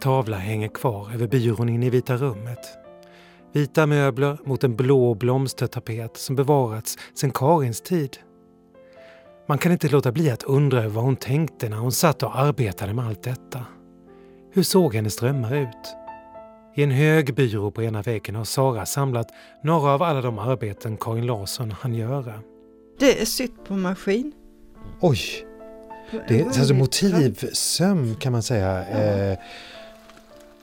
Tavla 0.00 0.36
hänger 0.36 0.68
kvar 0.68 1.10
över 1.14 1.26
byrån 1.26 1.68
inne 1.68 1.86
i 1.86 1.90
Vita 1.90 2.16
rummet. 2.16 2.58
Vita 3.52 3.86
möbler 3.86 4.38
mot 4.44 4.64
en 4.64 4.76
blå 4.76 5.14
blomstertapet 5.14 6.16
som 6.16 6.36
bevarats 6.36 6.98
sedan 7.14 7.30
Karins 7.30 7.80
tid. 7.80 8.18
Man 9.48 9.58
kan 9.58 9.72
inte 9.72 9.88
låta 9.88 10.12
bli 10.12 10.30
att 10.30 10.42
undra 10.42 10.88
vad 10.88 11.04
hon 11.04 11.16
tänkte 11.16 11.68
när 11.68 11.76
hon 11.76 11.92
satt 11.92 12.22
och 12.22 12.38
arbetade 12.38 12.92
med 12.94 13.06
allt 13.06 13.22
detta. 13.22 13.64
Hur 14.52 14.62
såg 14.62 14.94
hennes 14.94 15.16
drömmar 15.16 15.54
ut? 15.54 15.94
I 16.74 16.82
en 16.82 16.90
hög 16.90 17.34
byrå 17.34 17.70
på 17.70 17.82
ena 17.82 18.02
väggen 18.02 18.34
har 18.34 18.44
Sara 18.44 18.86
samlat 18.86 19.26
några 19.62 19.90
av 19.90 20.02
alla 20.02 20.20
de 20.20 20.38
arbeten 20.38 20.96
Karin 20.96 21.26
Larsson 21.26 21.70
hann 21.70 21.94
göra. 21.94 22.40
Det 22.98 23.20
är 23.22 23.24
sytt 23.26 23.64
på 23.68 23.74
maskin. 23.76 24.32
Oj! 25.00 25.18
Det 26.28 26.40
är 26.40 26.44
alltså 26.46 26.74
motivsöm 26.74 28.14
kan 28.14 28.32
man 28.32 28.42
säga. 28.42 28.84
Eh, 28.88 29.38
tramp- 29.38 29.40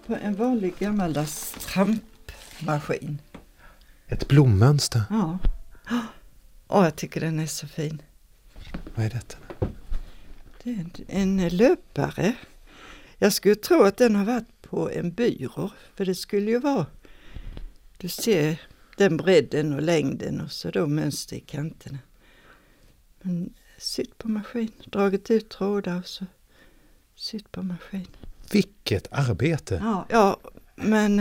På 0.08 0.16
en 0.28 0.36
vanlig 0.36 0.74
gammaldags 0.80 1.52
trampmaskin. 1.52 3.22
ett 4.08 4.28
blommönster. 4.28 5.02
Ja. 5.10 5.38
Åh, 6.68 6.84
jag 6.84 6.96
tycker 6.96 7.22
den 7.22 7.40
är 7.40 7.46
så 7.46 7.68
fin. 7.68 8.02
Vad 8.96 9.06
är 9.06 9.10
detta? 9.10 9.38
Det 10.64 10.70
är 10.70 10.86
en, 11.08 11.40
en 11.40 11.58
löpare. 11.58 12.36
Jag 13.18 13.34
skulle 13.34 13.56
tro 13.56 13.84
att 13.84 13.98
den 13.98 14.16
har 14.16 14.26
varit 14.26 14.62
på 14.62 14.90
en 14.90 15.12
byrå, 15.12 15.72
för 15.96 16.06
det 16.06 16.16
skulle 16.16 16.52
ju 16.52 16.60
vara, 16.60 16.86
du 17.98 18.08
ser 18.08 18.62
den 18.98 19.18
bredden 19.18 19.74
och 19.74 19.82
längden 19.82 20.42
och 20.42 20.52
så 20.52 20.72
då 20.72 20.88
mönster 20.88 21.36
i 21.36 21.40
kanterna. 21.40 22.00
Men 23.22 23.54
sytt 23.78 24.18
på 24.18 24.28
maskin, 24.28 24.72
dragit 24.86 25.32
ut 25.32 25.50
trådar 25.50 26.00
och 26.00 26.08
så 26.08 26.26
sytt 27.16 27.52
på 27.52 27.64
maskin. 27.64 28.08
Vilket 28.52 29.08
arbete! 29.12 29.82
Ja, 29.84 30.06
ja 30.10 30.40
men 30.76 31.20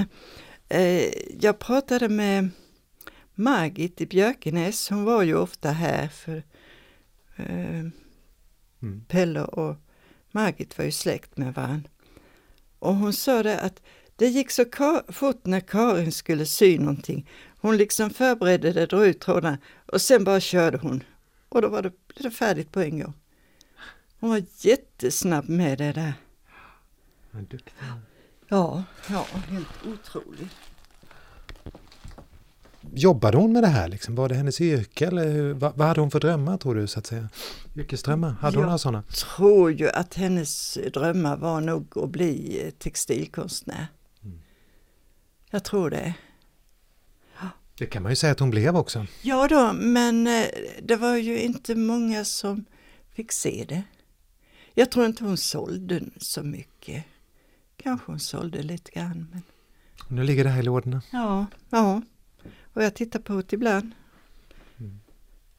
eh, 0.69 1.13
jag 1.41 1.59
pratade 1.59 2.09
med 2.09 2.49
Margit 3.35 4.01
i 4.01 4.07
Björkenäs, 4.07 4.91
hon 4.91 5.05
var 5.05 5.23
ju 5.23 5.35
ofta 5.35 5.71
här 5.71 6.09
för 6.09 6.43
eh, 7.49 7.87
mm. 8.83 9.05
Pelle 9.09 9.45
och 9.45 9.77
Margit 10.31 10.79
var 10.79 10.85
ju 10.85 10.93
släkt 10.93 11.37
med 11.37 11.55
varandra. 11.55 11.91
Och 12.79 12.95
hon 12.95 13.13
sa 13.13 13.43
det 13.43 13.61
att 13.61 13.83
det 14.17 14.29
gick 14.29 14.51
så 14.51 14.65
fort 15.09 15.47
när 15.47 15.61
Karin 15.61 16.13
skulle 16.13 16.47
sy 16.47 16.79
någonting. 16.79 17.29
Hon 17.61 17.77
liksom 17.77 18.11
förberedde 18.11 18.73
det, 18.73 18.87
drog 18.87 19.07
ut 19.07 19.21
trådarna 19.21 19.59
och 19.87 20.01
sen 20.01 20.25
bara 20.25 20.41
körde 20.41 20.79
hon. 20.79 21.03
Och 21.49 21.63
då 21.63 21.69
var 21.69 21.83
det, 21.83 21.93
det 22.15 22.31
färdigt 22.31 22.73
på 22.73 22.81
en 22.81 23.01
gång. 23.01 23.15
Hon 24.21 24.31
var 24.31 24.43
jättesnabb 24.59 25.49
med 25.49 25.79
det 25.79 25.93
där. 25.93 26.15
Vad 27.31 27.43
duktig. 27.43 27.75
Ja, 28.49 28.85
ja, 29.09 29.27
helt 29.49 29.87
otroligt. 29.87 30.72
Jobbade 32.95 33.37
hon 33.37 33.53
med 33.53 33.63
det 33.63 33.69
här? 33.69 33.89
Liksom? 33.89 34.15
Var 34.15 34.29
det 34.29 34.35
hennes 34.35 34.61
yrke? 34.61 35.07
Eller 35.07 35.53
vad, 35.53 35.77
vad 35.77 35.89
hade 35.89 36.01
hon 36.01 36.11
för 36.11 36.21
drömmar 36.21 36.57
tror 36.57 36.75
du? 36.75 36.87
så 36.87 36.99
att 36.99 37.07
säga? 37.07 37.29
Yrkesdrömmar? 37.77 38.31
Hade 38.31 38.57
hon 38.57 38.65
några 38.65 38.79
sådana? 38.79 39.05
Jag 39.09 39.17
tror 39.17 39.73
ju 39.73 39.89
att 39.89 40.15
hennes 40.15 40.79
drömmar 40.95 41.37
var 41.37 41.61
nog 41.61 41.99
att 41.99 42.11
bli 42.11 42.73
textilkonstnär. 42.79 43.87
Mm. 44.23 44.41
Jag 45.51 45.65
tror 45.65 45.91
det. 45.91 46.15
Det 47.79 47.87
kan 47.87 48.03
man 48.03 48.13
ju 48.13 48.17
säga 48.17 48.33
att 48.33 48.41
hon 48.41 48.51
blev 48.51 48.77
också. 48.77 49.07
Ja 49.23 49.49
då, 49.49 49.73
men 49.73 50.27
eh, 50.27 50.47
det 50.83 50.97
var 50.97 51.17
ju 51.17 51.41
inte 51.41 51.75
många 51.75 52.25
som 52.25 52.65
fick 53.15 53.33
se 53.33 53.65
det. 53.69 53.83
Jag 54.75 54.91
tror 54.91 55.07
inte 55.07 55.25
hon 55.25 55.37
sålde 55.37 56.01
så 56.17 56.43
mycket. 56.43 57.05
Kanske 57.77 58.11
hon 58.11 58.21
sålde 58.21 58.63
lite 58.63 58.91
grann. 58.91 59.27
Men... 59.33 59.43
Nu 60.09 60.23
ligger 60.23 60.45
det 60.45 60.51
här 60.51 60.61
i 60.61 60.63
lådorna. 60.63 61.03
Ja, 61.11 61.47
ja. 61.71 62.03
Och 62.73 62.83
jag 62.83 62.95
tittar 62.95 63.21
på 63.21 63.35
det 63.35 63.53
ibland. 63.53 63.93
Mm. 64.79 65.01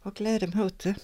Och 0.02 0.16
gläder 0.16 0.48
mig 0.48 0.66
åt 0.66 0.80
det. 0.80 0.96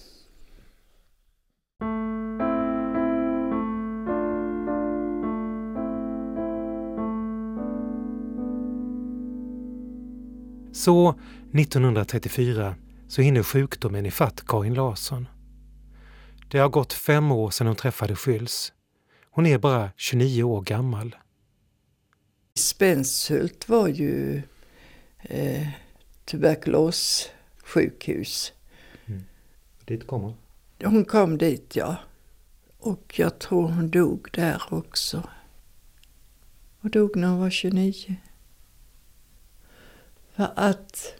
Så 10.72 11.14
1934 11.54 12.74
så 13.08 13.22
hinner 13.22 13.42
sjukdomen 13.42 14.06
ifatt 14.06 14.46
Karin 14.46 14.74
Larsson. 14.74 15.28
Det 16.50 16.58
har 16.58 16.68
gått 16.68 16.92
fem 16.92 17.32
år 17.32 17.50
sedan 17.50 17.66
hon 17.66 17.76
träffade 17.76 18.16
Schylls. 18.16 18.72
Hon 19.30 19.46
är 19.46 19.58
bara 19.58 19.90
29 19.96 20.42
år 20.42 20.62
gammal. 20.62 21.16
Spenshult 22.54 23.68
var 23.68 23.88
ju 23.88 24.42
eh, 25.18 25.68
tuberkulossjukhus. 26.30 28.52
Mm. 29.06 29.24
Dit 29.84 30.06
kom 30.06 30.22
hon? 30.22 30.34
Hon 30.84 31.04
kom 31.04 31.38
dit, 31.38 31.76
ja. 31.76 31.96
Och 32.78 33.14
jag 33.16 33.38
tror 33.38 33.68
hon 33.68 33.90
dog 33.90 34.28
där 34.32 34.62
också. 34.68 35.22
Och 36.80 36.90
dog 36.90 37.16
när 37.16 37.28
hon 37.28 37.40
var 37.40 37.50
29. 37.50 38.16
För 40.34 40.52
att 40.56 41.14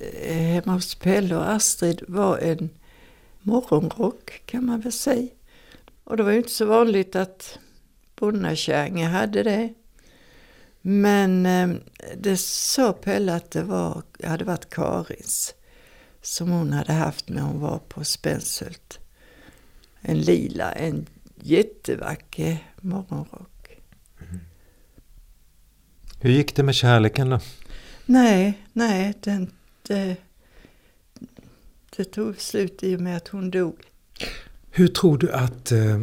eh, 0.00 0.36
hemma 0.36 0.72
hos 0.72 0.94
Pelle 0.94 1.36
och 1.36 1.50
Astrid 1.50 2.02
var 2.08 2.38
en 2.38 2.70
morgonrock 3.40 4.42
kan 4.46 4.66
man 4.66 4.80
väl 4.80 4.92
säga. 4.92 5.28
Och 6.04 6.16
det 6.16 6.22
var 6.22 6.30
ju 6.30 6.36
inte 6.36 6.50
så 6.50 6.66
vanligt 6.66 7.16
att 7.16 7.58
bonnakärringar 8.16 9.10
hade 9.10 9.42
det. 9.42 9.74
Men 10.90 11.46
eh, 11.46 11.70
det 12.16 12.36
sa 12.40 12.92
Pelle 12.92 13.34
att 13.34 13.50
det 13.50 13.62
var, 13.62 14.02
hade 14.24 14.44
varit 14.44 14.70
Karins 14.70 15.54
som 16.22 16.50
hon 16.50 16.72
hade 16.72 16.92
haft 16.92 17.28
när 17.28 17.42
hon 17.42 17.60
var 17.60 17.78
på 17.78 18.04
Spenshult. 18.04 18.98
En 20.00 20.20
lila, 20.20 20.72
en 20.72 21.06
jättevacker 21.40 22.72
morgonrock. 22.80 23.78
Mm. 24.20 24.40
Hur 26.20 26.30
gick 26.30 26.56
det 26.56 26.62
med 26.62 26.74
kärleken 26.74 27.30
då? 27.30 27.40
Nej, 28.06 28.62
nej, 28.72 29.14
den, 29.20 29.50
det, 29.82 30.16
det 31.96 32.04
tog 32.04 32.40
slut 32.40 32.82
i 32.82 32.96
och 32.96 33.00
med 33.00 33.16
att 33.16 33.28
hon 33.28 33.50
dog. 33.50 33.76
Hur 34.70 34.88
tror 34.88 35.18
du 35.18 35.32
att 35.32 35.72
eh, 35.72 36.00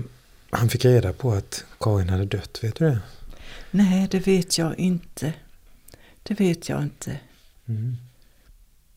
han 0.49 0.69
fick 0.69 0.85
reda 0.85 1.13
på 1.13 1.31
att 1.31 1.65
Karin 1.79 2.09
hade 2.09 2.25
dött? 2.25 2.63
Vet 2.63 2.75
du 2.75 2.85
det? 2.85 2.99
Nej, 3.75 4.07
det 4.11 4.27
vet 4.27 4.57
jag 4.57 4.79
inte. 4.79 5.33
Det 6.23 6.39
vet 6.39 6.69
jag 6.69 6.83
inte. 6.83 7.19
Mm. 7.67 7.95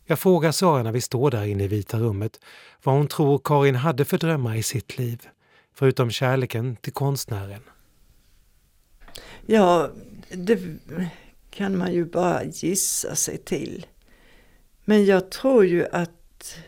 Jag 0.06 0.18
frågar 0.18 0.52
Sara 0.52 0.82
när 0.82 0.92
vi 0.92 1.00
står 1.00 1.30
där 1.30 1.44
inne 1.44 1.64
i 1.64 1.68
Vita 1.68 1.98
rummet 1.98 2.40
vad 2.82 2.94
hon 2.94 3.08
tror 3.08 3.40
Karin 3.44 3.74
hade 3.74 4.04
för 4.04 4.18
drömmar 4.18 4.54
i 4.54 4.62
sitt 4.62 4.98
liv, 4.98 5.28
förutom 5.74 6.10
kärleken 6.10 6.76
till 6.76 6.92
konstnären. 6.92 7.60
Ja, 9.46 9.90
det 10.30 10.60
kan 11.50 11.78
man 11.78 11.92
ju 11.92 12.04
bara 12.04 12.44
gissa 12.44 13.14
sig 13.14 13.38
till. 13.38 13.86
Men 14.84 15.04
jag 15.04 15.30
tror 15.30 15.66
ju 15.66 15.86
att 15.86 16.58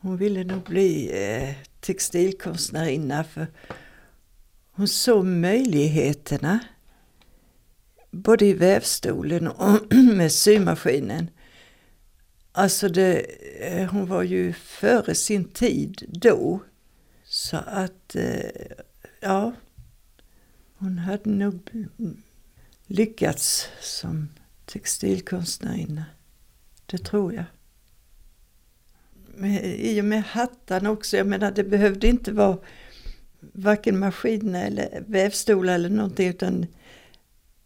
hon 0.00 0.16
ville 0.16 0.44
nog 0.44 0.62
bli 0.62 1.10
eh, 1.12 1.54
textilkonstnärinna 1.80 3.24
för 3.24 3.46
hon 4.78 4.88
såg 4.88 5.24
möjligheterna 5.24 6.58
både 8.10 8.46
i 8.46 8.52
vävstolen 8.52 9.48
och 9.48 9.94
med 9.94 10.32
symaskinen. 10.32 11.30
Alltså 12.52 12.88
det, 12.88 13.20
eh, 13.60 13.90
hon 13.90 14.06
var 14.06 14.22
ju 14.22 14.52
före 14.52 15.14
sin 15.14 15.44
tid 15.44 16.02
då. 16.08 16.60
Så 17.24 17.56
att, 17.56 18.14
eh, 18.14 18.50
ja, 19.20 19.52
hon 20.74 20.98
hade 20.98 21.30
nog 21.30 21.70
lyckats 22.86 23.68
som 23.80 24.28
textilkonstnärinna. 24.64 26.04
Det 26.86 26.98
tror 26.98 27.34
jag. 27.34 27.44
I 29.64 30.00
och 30.00 30.04
med 30.04 30.24
hattarna 30.24 30.90
också, 30.90 31.16
jag 31.16 31.26
menar 31.26 31.50
det 31.50 31.64
behövde 31.64 32.06
inte 32.06 32.32
vara 32.32 32.58
varken 33.40 33.98
maskiner 33.98 34.66
eller 34.66 35.04
vävstolar 35.06 35.74
eller 35.74 35.90
någonting 35.90 36.28
utan 36.28 36.66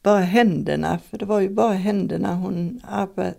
bara 0.03 0.21
händerna. 0.21 0.99
För 0.99 1.19
det 1.19 1.25
var 1.25 1.41
ju 1.41 1.49
bara 1.49 1.73
händerna 1.73 2.35
hon 2.35 2.81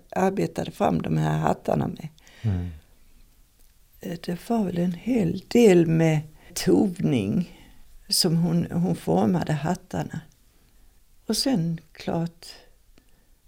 arbetade 0.10 0.72
fram 0.72 1.02
de 1.02 1.18
här 1.18 1.38
hattarna 1.38 1.88
med. 1.88 2.08
Mm. 2.42 2.70
Eh, 4.02 4.18
det 4.26 4.50
var 4.50 4.66
väl 4.66 4.78
en 4.78 4.94
hel 4.94 5.44
del 5.48 5.88
med 5.88 6.22
tovning 6.54 7.60
som 8.10 8.38
hon, 8.38 8.68
hon 8.72 8.96
formade 8.96 9.54
hattarna. 9.54 10.22
Och 11.26 11.38
sen 11.38 11.80
klart, 11.92 12.46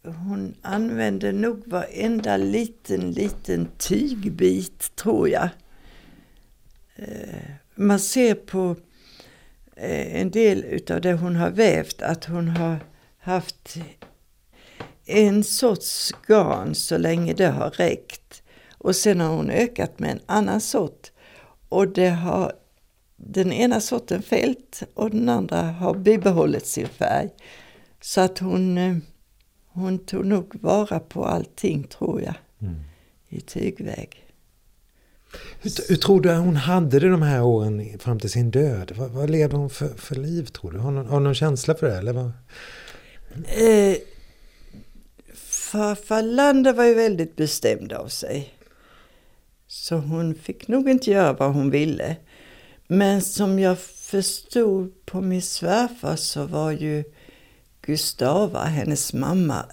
hon 0.03 0.55
använde 0.61 1.31
nog 1.31 1.67
varenda 1.67 2.37
liten, 2.37 3.11
liten 3.11 3.67
tygbit 3.77 4.95
tror 4.95 5.29
jag. 5.29 5.49
Man 7.75 7.99
ser 7.99 8.35
på 8.35 8.75
eh, 9.75 10.21
en 10.21 10.31
del 10.31 10.63
utav 10.63 11.01
det 11.01 11.13
hon 11.13 11.35
har 11.35 11.49
vävt 11.49 12.01
att 12.01 12.25
hon 12.25 12.47
har 12.47 12.79
haft 13.19 13.77
en 15.05 15.43
sorts 15.43 16.11
garn 16.27 16.75
så 16.75 16.97
länge 16.97 17.33
det 17.33 17.47
har 17.47 17.69
räckt. 17.69 18.43
Och 18.77 18.95
sen 18.95 19.19
har 19.19 19.35
hon 19.35 19.49
ökat 19.49 19.99
med 19.99 20.11
en 20.11 20.21
annan 20.25 20.61
sort. 20.61 21.11
Och 21.69 21.87
det 21.87 22.09
har 22.09 22.53
den 23.15 23.53
ena 23.53 23.81
sorten 23.81 24.21
fällt 24.21 24.83
och 24.93 25.11
den 25.11 25.29
andra 25.29 25.61
har 25.61 25.93
bibehållit 25.93 26.65
sin 26.65 26.87
färg. 26.87 27.29
Så 28.01 28.21
att 28.21 28.39
hon, 28.39 28.77
eh, 28.77 28.97
hon 29.67 29.99
tog 29.99 30.25
nog 30.25 30.55
vara 30.61 30.99
på 30.99 31.25
allting 31.25 31.83
tror 31.83 32.21
jag 32.21 32.35
mm. 32.61 32.75
i 33.29 33.41
tygväg. 33.41 34.24
Hur, 35.61 35.89
hur, 35.89 35.95
tror 35.95 36.21
du 36.21 36.33
hon 36.33 36.55
hade 36.55 36.99
det 36.99 37.09
de 37.09 37.21
här 37.21 37.43
åren 37.43 37.99
fram 37.99 38.19
till 38.19 38.29
sin 38.29 38.51
död? 38.51 38.91
Vad, 38.95 39.09
vad 39.09 39.29
levde 39.29 39.55
hon 39.55 39.69
för, 39.69 39.87
för 39.87 40.15
liv 40.15 40.45
tror 40.45 40.71
du? 40.71 40.77
Har 40.77 40.85
hon 40.85 40.95
någon, 40.95 41.23
någon 41.23 41.35
känsla 41.35 41.75
för 41.75 41.87
det? 41.87 41.97
Eller 41.97 42.13
vad? 42.13 42.31
Eh, 43.45 43.97
farfar 45.35 46.21
Lander 46.21 46.73
var 46.73 46.83
ju 46.83 46.93
väldigt 46.93 47.35
bestämd 47.35 47.93
av 47.93 48.07
sig. 48.07 48.53
Så 49.67 49.95
hon 49.95 50.35
fick 50.35 50.67
nog 50.67 50.89
inte 50.89 51.11
göra 51.11 51.33
vad 51.33 51.53
hon 51.53 51.69
ville. 51.69 52.15
Men 52.87 53.21
som 53.21 53.59
jag 53.59 53.79
förstod 53.79 55.05
på 55.05 55.21
min 55.21 55.41
svärfar 55.41 56.15
så 56.15 56.45
var 56.45 56.71
ju 56.71 57.03
Gustava, 57.81 58.63
hennes 58.63 59.13
mamma, 59.13 59.65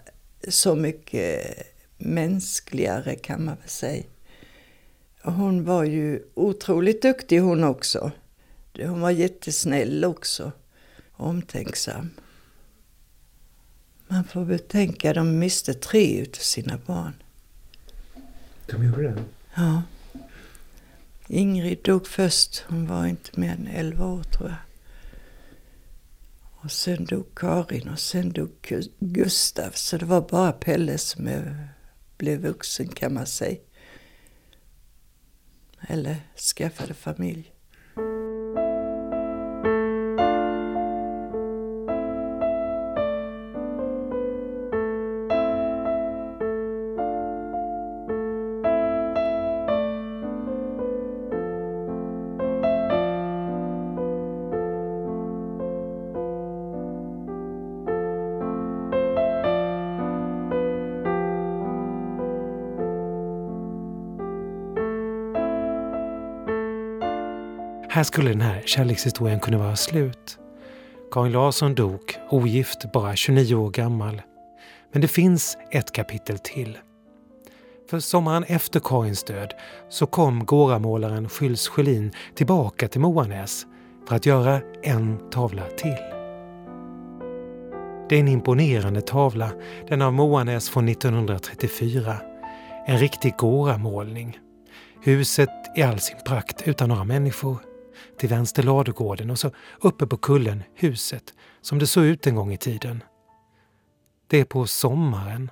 så 0.48 0.74
mycket 0.74 1.56
mänskligare 1.98 3.14
kan 3.14 3.44
man 3.44 3.56
väl 3.60 3.68
säga. 3.68 4.02
Hon 5.22 5.64
var 5.64 5.84
ju 5.84 6.22
otroligt 6.34 7.02
duktig 7.02 7.38
hon 7.38 7.64
också. 7.64 8.12
Hon 8.78 9.00
var 9.00 9.10
jättesnäll 9.10 10.04
också. 10.04 10.52
Omtänksam. 11.12 12.10
Man 14.08 14.24
får 14.24 14.44
betänka 14.44 15.12
de 15.12 15.38
miste 15.38 15.74
tre 15.74 16.20
utav 16.20 16.40
sina 16.40 16.78
barn. 16.86 17.14
De 18.66 18.86
gjorde 18.86 19.02
det? 19.02 19.24
Ja. 19.54 19.82
Ingrid 21.28 21.78
dog 21.84 22.06
först. 22.06 22.64
Hon 22.68 22.86
var 22.86 23.06
inte 23.06 23.40
mer 23.40 23.52
än 23.52 23.66
11 23.66 24.06
år 24.06 24.22
tror 24.22 24.48
jag. 24.48 24.58
Och 26.64 26.72
sen 26.72 27.04
dog 27.04 27.34
Karin 27.34 27.88
och 27.88 27.98
sen 27.98 28.32
dog 28.32 28.50
Gustav. 28.98 29.70
Så 29.70 29.96
det 29.96 30.04
var 30.04 30.20
bara 30.20 30.52
Pelle 30.52 30.98
som 30.98 31.30
blev 32.18 32.40
vuxen 32.40 32.88
kan 32.88 33.14
man 33.14 33.26
säga. 33.26 33.58
Eller 35.88 36.16
skaffade 36.36 36.94
familj. 36.94 37.51
Här 68.02 68.04
skulle 68.04 68.30
den 68.30 68.40
här 68.40 68.62
kärlekshistorien 68.64 69.40
kunna 69.40 69.58
vara 69.58 69.76
slut. 69.76 70.38
Karin 71.10 71.32
Larsson 71.32 71.74
dog 71.74 72.00
ogift, 72.30 72.92
bara 72.92 73.16
29 73.16 73.54
år 73.54 73.70
gammal. 73.70 74.22
Men 74.92 75.02
det 75.02 75.08
finns 75.08 75.58
ett 75.70 75.92
kapitel 75.92 76.38
till. 76.38 76.78
För 77.90 78.00
sommaren 78.00 78.44
efter 78.44 78.80
Karins 78.80 79.24
död 79.24 79.54
så 79.88 80.06
kom 80.06 80.44
gåramålaren 80.44 81.28
Skylls 81.28 81.68
Sjölin 81.68 82.12
tillbaka 82.34 82.88
till 82.88 83.00
Moanäs 83.00 83.66
för 84.08 84.16
att 84.16 84.26
göra 84.26 84.60
en 84.82 85.30
tavla 85.30 85.66
till. 85.66 85.98
Det 88.08 88.16
är 88.16 88.20
en 88.20 88.28
imponerande 88.28 89.00
tavla, 89.00 89.50
den 89.88 90.02
av 90.02 90.12
Moanäs 90.12 90.70
från 90.70 90.88
1934. 90.88 92.16
En 92.86 92.98
riktig 92.98 93.34
gåramålning. 93.36 94.38
Huset 95.02 95.50
i 95.76 95.82
all 95.82 96.00
sin 96.00 96.16
prakt 96.26 96.68
utan 96.68 96.88
några 96.88 97.04
människor 97.04 97.71
till 98.18 98.28
vänster 98.28 98.62
ladugården 98.62 99.30
och 99.30 99.38
så 99.38 99.50
uppe 99.80 100.06
på 100.06 100.16
kullen 100.16 100.62
huset 100.74 101.34
som 101.60 101.78
det 101.78 101.86
såg 101.86 102.04
ut 102.04 102.26
en 102.26 102.34
gång 102.34 102.52
i 102.52 102.56
tiden. 102.56 103.02
Det 104.26 104.40
är 104.40 104.44
på 104.44 104.66
sommaren. 104.66 105.50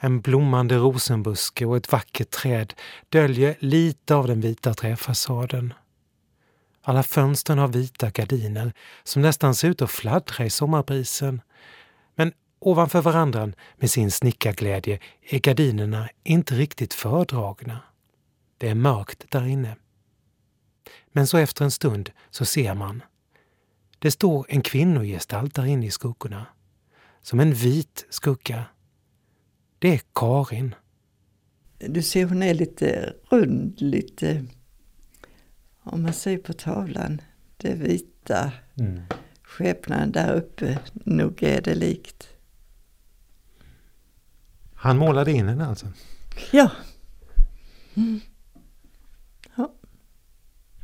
En 0.00 0.20
blommande 0.20 0.76
rosenbuske 0.76 1.66
och 1.66 1.76
ett 1.76 1.92
vackert 1.92 2.30
träd 2.30 2.74
döljer 3.08 3.56
lite 3.58 4.14
av 4.14 4.26
den 4.26 4.40
vita 4.40 4.74
träfasaden. 4.74 5.74
Alla 6.82 7.02
fönstren 7.02 7.58
har 7.58 7.68
vita 7.68 8.10
gardiner 8.10 8.72
som 9.04 9.22
nästan 9.22 9.54
ser 9.54 9.68
ut 9.68 9.82
att 9.82 9.90
fladdra 9.90 10.44
i 10.44 10.50
sommarbrisen. 10.50 11.40
Men 12.14 12.32
ovanför 12.58 13.00
varandra 13.00 13.52
med 13.76 13.90
sin 13.90 14.10
snickarglädje 14.10 14.98
är 15.22 15.38
gardinerna 15.38 16.08
inte 16.24 16.54
riktigt 16.54 16.94
fördragna. 16.94 17.80
Det 18.58 18.68
är 18.68 18.74
mörkt 18.74 19.24
där 19.28 19.46
inne. 19.46 19.76
Men 21.12 21.26
så 21.26 21.38
efter 21.38 21.64
en 21.64 21.70
stund 21.70 22.10
så 22.30 22.44
ser 22.44 22.74
man. 22.74 23.02
Det 23.98 24.10
står 24.10 24.46
en 24.48 24.62
kvinnogestalt 24.62 25.54
där 25.54 25.66
inne 25.66 25.86
i 25.86 25.90
skuggorna. 25.90 26.46
Som 27.22 27.40
en 27.40 27.54
vit 27.54 28.06
skugga. 28.10 28.64
Det 29.78 29.94
är 29.94 30.00
Karin. 30.14 30.74
Du 31.78 32.02
ser 32.02 32.26
hon 32.26 32.42
är 32.42 32.54
lite 32.54 33.14
rund, 33.30 33.80
lite, 33.80 34.44
om 35.82 36.02
man 36.02 36.12
ser 36.12 36.38
på 36.38 36.52
tavlan, 36.52 37.20
det 37.56 37.74
vita 37.74 38.52
mm. 38.78 39.02
skepnaden 39.42 40.12
där 40.12 40.34
uppe. 40.34 40.78
Nog 40.92 41.42
är 41.42 41.60
det 41.60 41.74
likt. 41.74 42.28
Han 44.74 44.98
målade 44.98 45.32
in 45.32 45.48
henne 45.48 45.66
alltså? 45.66 45.86
Ja. 46.52 46.70
Mm 47.94 48.20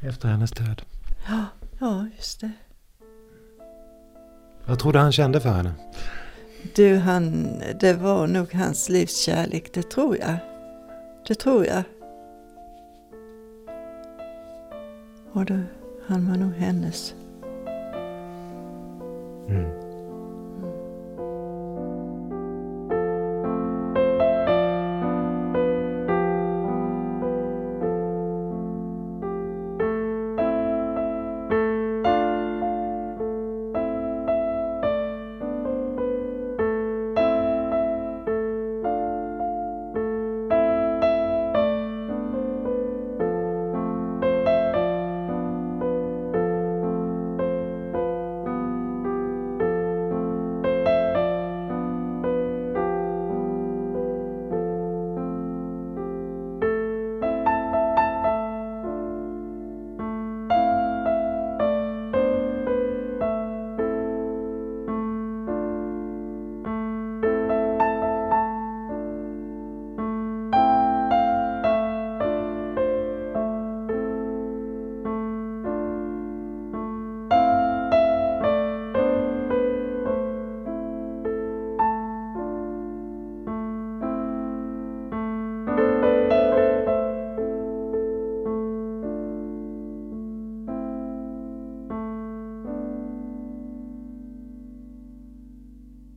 efter 0.09 0.29
hennes 0.29 0.51
död. 0.51 0.83
Ja, 1.29 1.45
ja 1.79 2.07
just 2.17 2.41
det. 2.41 2.51
Vad 4.67 4.79
tror 4.79 4.93
du 4.93 4.99
han 4.99 5.13
kände 5.13 5.41
för 5.41 5.51
henne? 5.51 5.73
Du, 6.75 6.97
han, 6.97 7.49
det 7.81 7.93
var 7.93 8.27
nog 8.27 8.55
hans 8.55 8.89
livs 8.89 9.25
kärlek, 9.25 9.75
det 9.75 9.91
tror 9.91 10.17
jag. 10.17 10.37
Det 11.29 11.35
tror 11.35 11.67
jag. 11.67 11.83
Och 15.33 15.45
det, 15.45 15.65
han 16.07 16.29
var 16.29 16.37
nog 16.37 16.53
hennes. 16.53 17.15
Mm. 19.49 19.84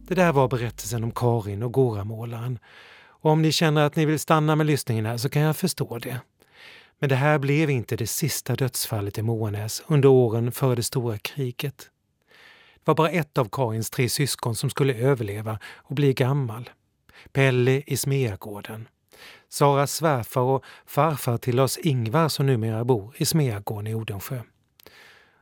Det 0.08 0.16
där 0.16 0.32
var 0.32 0.48
berättelsen 0.48 1.04
om 1.04 1.12
Karin 1.12 1.64
och 1.64 1.74
Goramålaren. 1.74 2.60
Och 3.06 3.32
om 3.32 3.42
ni 3.42 3.52
känner 3.52 3.82
att 3.82 3.96
ni 3.96 4.06
vill 4.06 4.20
stanna 4.20 4.56
med 4.56 4.66
lyssningen 4.66 5.06
här 5.06 5.18
så 5.18 5.30
kan 5.30 5.42
jag 5.42 5.58
förstå 5.58 5.98
det. 5.98 6.20
Men 7.00 7.10
det 7.10 7.16
här 7.16 7.40
blev 7.40 7.70
inte 7.70 7.96
det 7.96 8.08
sista 8.08 8.56
dödsfallet 8.56 9.18
i 9.18 9.22
Moanäs 9.22 9.84
under 9.88 10.10
åren 10.10 10.52
före 10.52 10.76
det 10.76 10.84
stora 10.84 11.18
kriget. 11.18 11.78
Det 12.74 12.82
var 12.86 12.96
bara 12.96 13.10
ett 13.10 13.38
av 13.38 13.50
Karins 13.52 13.90
tre 13.90 14.10
syskon 14.10 14.56
som 14.56 14.70
skulle 14.70 14.94
överleva 14.94 15.60
och 15.76 15.96
bli 15.96 16.14
gammal. 16.14 16.70
Pelle 17.32 17.84
i 17.88 17.98
Smeagården. 17.98 18.88
Saras 19.50 19.94
svärfar 19.94 20.42
och 20.42 20.64
farfar 20.86 21.38
till 21.38 21.56
Lars 21.56 21.78
Ingvar 21.78 22.30
som 22.30 22.46
numera 22.46 22.86
bor 22.86 23.14
i 23.18 23.26
Smeagården 23.26 23.88
i 23.88 23.96
Odensjö. 23.96 24.42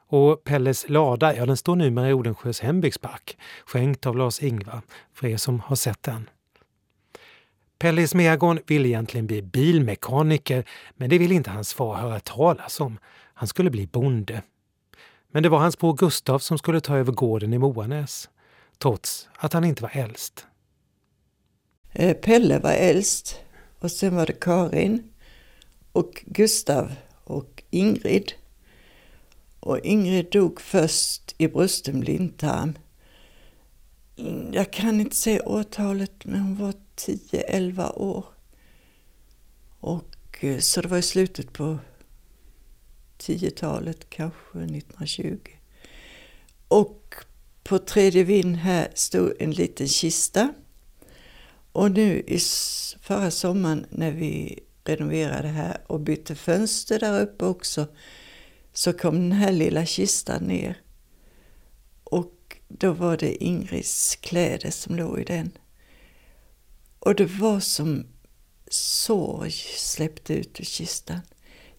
Och 0.07 0.43
Pelles 0.43 0.89
lada, 0.89 1.35
ja 1.35 1.45
den 1.45 1.57
står 1.57 1.75
numera 1.75 2.09
i 2.09 2.13
Odensjös 2.13 2.59
hembygdspark, 2.59 3.37
skänkt 3.65 4.05
av 4.05 4.17
Lars 4.17 4.41
Ingvar, 4.43 4.81
för 5.13 5.27
er 5.27 5.37
som 5.37 5.59
har 5.59 5.75
sett 5.75 6.03
den. 6.03 6.29
Pelle 7.79 8.01
i 8.01 8.07
Smeagon 8.07 8.59
ville 8.67 8.87
egentligen 8.87 9.27
bli 9.27 9.41
bilmekaniker, 9.41 10.63
men 10.95 11.09
det 11.09 11.17
ville 11.17 11.35
inte 11.35 11.49
hans 11.49 11.73
far 11.73 11.95
höra 11.95 12.19
talas 12.19 12.79
om. 12.79 12.97
Han 13.33 13.47
skulle 13.47 13.69
bli 13.69 13.87
bonde. 13.87 14.41
Men 15.31 15.43
det 15.43 15.49
var 15.49 15.59
hans 15.59 15.77
bror 15.77 15.93
Gustav 15.93 16.39
som 16.39 16.57
skulle 16.57 16.81
ta 16.81 16.97
över 16.97 17.11
gården 17.11 17.53
i 17.53 17.57
Moanäs, 17.57 18.29
trots 18.77 19.29
att 19.35 19.53
han 19.53 19.63
inte 19.63 19.83
var 19.83 19.91
äldst. 19.93 20.45
Eh, 21.91 22.13
Pelle 22.13 22.59
var 22.59 22.71
äldst 22.71 23.39
och 23.79 23.91
sen 23.91 24.15
var 24.15 24.25
det 24.25 24.39
Karin 24.41 25.13
och 25.91 26.23
Gustav 26.25 26.91
och 27.23 27.63
Ingrid. 27.69 28.33
Och 29.65 29.79
Ingrid 29.79 30.29
dog 30.31 30.61
först 30.61 31.35
i 31.37 31.47
brusten 31.47 31.99
blindtarm. 31.99 32.77
Jag 34.51 34.73
kan 34.73 35.01
inte 35.01 35.15
säga 35.15 35.49
årtalet, 35.49 36.25
men 36.25 36.39
hon 36.39 36.55
var 36.55 36.73
10-11 36.95 37.97
år. 37.97 38.25
Och 39.79 40.15
eh, 40.39 40.59
så 40.59 40.81
det 40.81 40.87
var 40.87 40.97
i 40.97 41.01
slutet 41.01 41.53
på 41.53 41.77
10-talet, 43.19 44.09
kanske 44.09 44.59
1920. 44.59 45.37
Och 46.67 47.15
på 47.63 47.79
tredje 47.79 48.23
vind 48.23 48.55
här 48.55 48.87
stod 48.93 49.33
en 49.39 49.51
liten 49.51 49.87
kista. 49.87 50.53
Och 51.71 51.91
nu 51.91 52.23
i 52.27 52.39
förra 53.01 53.31
sommaren 53.31 53.85
när 53.89 54.11
vi 54.11 54.59
renoverade 54.83 55.47
här 55.47 55.77
och 55.87 55.99
bytte 55.99 56.35
fönster 56.35 56.99
där 56.99 57.21
uppe 57.21 57.45
också 57.45 57.87
så 58.77 58.93
kom 58.93 59.15
den 59.15 59.31
här 59.31 59.51
lilla 59.51 59.85
kistan 59.85 60.43
ner. 60.43 60.81
Och 62.03 62.57
då 62.67 62.91
var 62.91 63.17
det 63.17 63.43
Ingrids 63.43 64.15
kläder 64.15 64.71
som 64.71 64.95
låg 64.95 65.19
i 65.19 65.23
den. 65.23 65.51
Och 66.99 67.15
det 67.15 67.25
var 67.25 67.59
som 67.59 68.07
sorg 68.67 69.51
släppte 69.77 70.33
ut 70.33 70.59
ur 70.59 70.65
kistan. 70.65 71.19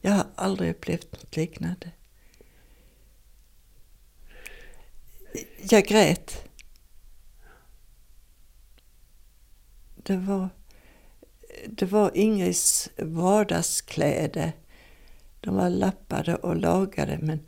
Jag 0.00 0.12
har 0.12 0.26
aldrig 0.34 0.70
upplevt 0.70 1.12
något 1.12 1.36
liknande. 1.36 1.90
Jag 5.70 5.84
grät. 5.84 6.44
Det 9.96 10.16
var, 10.16 10.48
det 11.66 11.86
var 11.86 12.16
Ingrids 12.16 12.90
vardagskläder. 12.98 14.52
De 15.46 15.54
var 15.54 15.70
lappade 15.70 16.36
och 16.36 16.56
lagade 16.56 17.18
men 17.22 17.40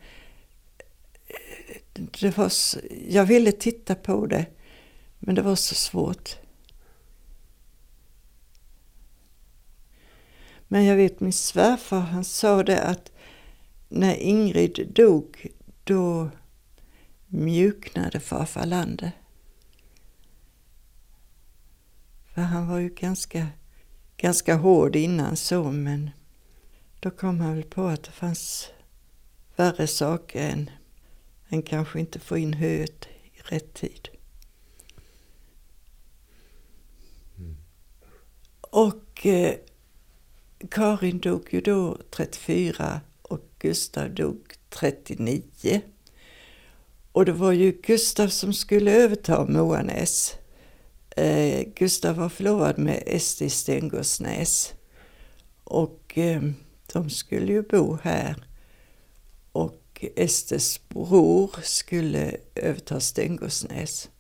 eh, 1.26 2.02
det 2.20 2.36
var 2.36 2.48
så, 2.48 2.80
jag 3.08 3.24
ville 3.24 3.52
titta 3.52 3.94
på 3.94 4.26
det 4.26 4.46
men 5.18 5.34
det 5.34 5.42
var 5.42 5.56
så 5.56 5.74
svårt. 5.74 6.36
Men 10.68 10.84
jag 10.84 10.96
vet 10.96 11.20
min 11.20 11.32
svärfar 11.32 12.00
han 12.00 12.24
sa 12.24 12.62
det 12.62 12.82
att 12.82 13.12
när 13.88 14.14
Ingrid 14.14 14.92
dog 14.94 15.46
då 15.84 16.30
mjuknade 17.26 18.20
farfar 18.20 18.66
Lande. 18.66 19.12
För 22.34 22.42
han 22.42 22.68
var 22.68 22.78
ju 22.78 22.88
ganska, 22.88 23.46
ganska 24.16 24.54
hård 24.54 24.96
innan 24.96 25.36
så 25.36 25.64
men 25.64 26.10
då 27.00 27.10
kom 27.10 27.40
han 27.40 27.54
väl 27.54 27.64
på 27.64 27.86
att 27.86 28.02
det 28.02 28.10
fanns 28.10 28.68
värre 29.56 29.86
saker 29.86 30.42
än, 30.42 30.70
än 31.48 31.62
kanske 31.62 32.00
inte 32.00 32.18
få 32.18 32.38
in 32.38 32.52
höet 32.54 33.06
i 33.06 33.40
rätt 33.42 33.74
tid. 33.74 34.08
Mm. 37.38 37.56
Och 38.60 39.26
eh, 39.26 39.54
Karin 40.70 41.18
dog 41.18 41.48
ju 41.50 41.60
då 41.60 41.98
34 42.10 43.00
och 43.22 43.40
Gustav 43.58 44.14
dog 44.14 44.54
39. 44.68 45.82
Och 47.12 47.24
det 47.24 47.32
var 47.32 47.52
ju 47.52 47.72
Gustav 47.72 48.28
som 48.28 48.52
skulle 48.52 48.92
överta 48.92 49.46
Moanäs. 49.46 50.34
Eh, 51.16 51.66
Gustav 51.74 52.16
var 52.16 52.28
förlovad 52.28 52.78
med 52.78 53.02
Esti 53.06 53.50
Stengårdsnäs. 53.50 54.74
Och 55.64 56.18
eh, 56.18 56.42
de 56.92 57.10
skulle 57.10 57.52
ju 57.52 57.62
bo 57.62 57.98
här. 58.02 58.44
Och 59.52 60.04
Estes 60.16 60.88
bror 60.88 61.50
skulle 61.62 62.36
överta 62.54 63.00
Stengårdsnäs. 63.00 64.10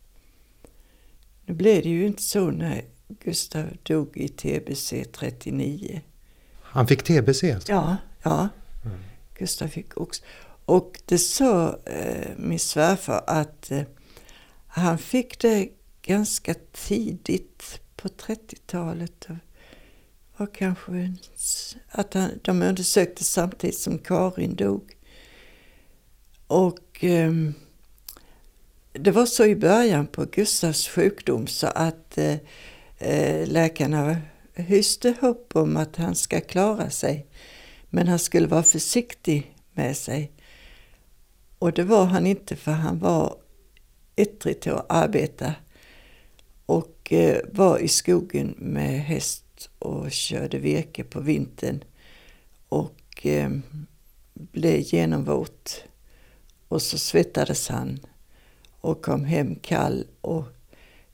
Nu 1.46 1.54
blev 1.54 1.82
det 1.82 1.88
ju 1.88 2.06
inte 2.06 2.22
så 2.22 2.50
när 2.50 2.84
Gustav 3.08 3.66
dog 3.82 4.16
i 4.16 4.28
TBC 4.28 4.94
39. 5.12 6.00
Han 6.62 6.86
fick 6.86 7.02
TBC? 7.02 7.44
Alltså. 7.44 7.72
Ja, 7.72 7.96
ja. 8.22 8.48
Mm. 8.84 8.98
Gustav 9.38 9.68
fick 9.68 9.96
också. 9.96 10.22
Och 10.64 11.00
det 11.04 11.18
sa 11.18 11.78
eh, 11.84 12.30
min 12.36 12.58
svärfar 12.58 13.24
att 13.26 13.70
eh, 13.70 13.82
han 14.66 14.98
fick 14.98 15.38
det 15.38 15.68
ganska 16.02 16.54
tidigt 16.72 17.80
på 17.96 18.08
30-talet. 18.08 19.26
Var 20.38 20.46
kanske 20.54 21.14
att 21.88 22.14
han, 22.14 22.30
de 22.42 22.62
undersökte 22.62 23.24
samtidigt 23.24 23.78
som 23.78 23.98
Karin 23.98 24.54
dog. 24.56 24.96
Och 26.46 27.04
eh, 27.04 27.32
det 28.92 29.10
var 29.10 29.26
så 29.26 29.44
i 29.44 29.56
början 29.56 30.06
på 30.06 30.24
Gustavs 30.24 30.88
sjukdom 30.88 31.46
så 31.46 31.66
att 31.66 32.18
eh, 32.18 32.36
eh, 32.98 33.46
läkarna 33.46 34.16
hyste 34.54 35.14
hopp 35.20 35.56
om 35.56 35.76
att 35.76 35.96
han 35.96 36.14
ska 36.14 36.40
klara 36.40 36.90
sig. 36.90 37.26
Men 37.90 38.08
han 38.08 38.18
skulle 38.18 38.46
vara 38.46 38.62
försiktig 38.62 39.54
med 39.72 39.96
sig. 39.96 40.32
Och 41.58 41.72
det 41.72 41.84
var 41.84 42.04
han 42.04 42.26
inte 42.26 42.56
för 42.56 42.72
han 42.72 42.98
var 42.98 43.36
ettrig 44.16 44.60
till 44.60 44.72
att 44.72 44.86
arbeta. 44.88 45.54
Och 46.66 47.12
eh, 47.12 47.40
var 47.52 47.78
i 47.78 47.88
skogen 47.88 48.54
med 48.58 49.00
häst 49.00 49.44
och 49.78 50.12
körde 50.12 50.58
virke 50.58 51.04
på 51.04 51.20
vintern. 51.20 51.84
Och 52.68 53.26
eh, 53.26 53.50
blev 54.34 54.80
genomvåt. 54.80 55.84
Och 56.68 56.82
så 56.82 56.98
svettades 56.98 57.68
han 57.68 58.00
och 58.80 59.02
kom 59.02 59.24
hem 59.24 59.54
kall 59.54 60.06
och 60.20 60.44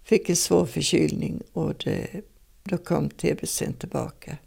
fick 0.03 0.29
en 0.29 0.37
svår 0.37 0.67
förkylning 0.67 1.43
och 1.53 1.75
det 1.85 2.25
då 2.65 2.79
kom 2.79 3.11
tbcn 3.11 3.73
tillbaka. 3.73 4.39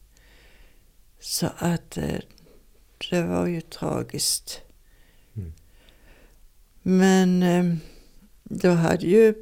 Så 1.20 1.50
att 1.58 1.98
eh, 1.98 2.20
det 3.10 3.22
var 3.22 3.48
ju 3.48 3.62
tragiskt. 3.62 4.62
Mm. 5.36 5.54
Men 6.82 7.44
eh, 7.44 7.78
då 8.44 8.70
hade 8.70 9.06
ju 9.06 9.34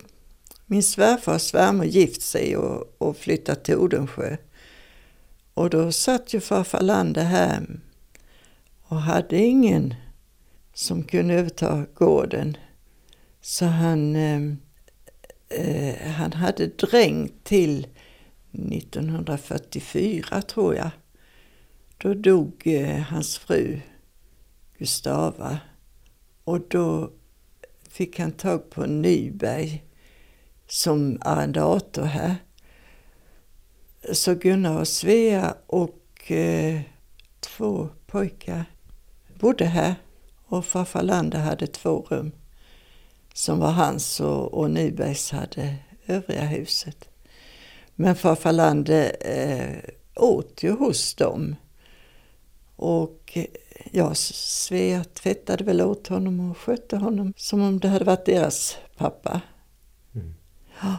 min 0.65 0.83
svärfar 0.83 1.33
och 1.33 1.41
svärmor 1.41 1.85
gift 1.85 2.21
sig 2.21 2.57
och, 2.57 2.95
och 2.97 3.17
flyttat 3.17 3.63
till 3.63 3.75
Odensjö. 3.75 4.37
Och 5.53 5.69
då 5.69 5.91
satt 5.91 6.33
ju 6.33 6.39
farfar 6.39 6.81
Lande 6.81 7.21
här 7.21 7.65
och 8.81 9.01
hade 9.01 9.37
ingen 9.37 9.95
som 10.73 11.03
kunde 11.03 11.33
överta 11.33 11.85
gården. 11.93 12.57
Så 13.41 13.65
han, 13.65 14.15
eh, 14.15 14.41
eh 15.49 16.11
han 16.11 16.33
hade 16.33 16.67
dräng 16.67 17.31
till 17.43 17.87
1944 18.51 20.41
tror 20.41 20.75
jag. 20.75 20.89
Då 21.97 22.13
dog 22.13 22.61
eh, 22.65 22.99
hans 22.99 23.37
fru 23.37 23.79
Gustava 24.77 25.59
och 26.43 26.59
då 26.69 27.11
fick 27.89 28.19
han 28.19 28.31
tag 28.31 28.69
på 28.69 28.85
Nyberg 28.85 29.83
som 30.67 31.17
arrendator 31.21 32.03
här. 32.03 32.35
Så 34.13 34.35
Gunnar 34.35 34.79
och 34.79 34.87
Svea 34.87 35.55
och 35.67 36.31
eh, 36.31 36.81
två 37.39 37.89
pojkar 38.05 38.65
bodde 39.39 39.65
här 39.65 39.95
och 40.45 40.65
farfar 40.65 41.03
Lander 41.03 41.39
hade 41.39 41.67
två 41.67 42.07
rum 42.09 42.31
som 43.33 43.59
var 43.59 43.71
hans 43.71 44.19
och, 44.19 44.53
och 44.53 44.71
Nybergs 44.71 45.31
hade 45.31 45.75
övriga 46.05 46.45
huset. 46.45 47.09
Men 47.95 48.15
farfar 48.15 48.51
Lande 48.51 49.09
eh, 49.09 49.89
åt 50.15 50.63
ju 50.63 50.71
hos 50.71 51.15
dem. 51.15 51.55
Och 52.75 53.31
eh, 53.33 53.45
ja, 53.91 54.15
Svea 54.15 55.03
tvättade 55.03 55.63
väl 55.63 55.81
åt 55.81 56.07
honom 56.07 56.51
och 56.51 56.57
skötte 56.57 56.97
honom 56.97 57.33
som 57.37 57.61
om 57.61 57.79
det 57.79 57.87
hade 57.87 58.05
varit 58.05 58.25
deras 58.25 58.77
pappa. 58.97 59.41
Ja. 60.81 60.97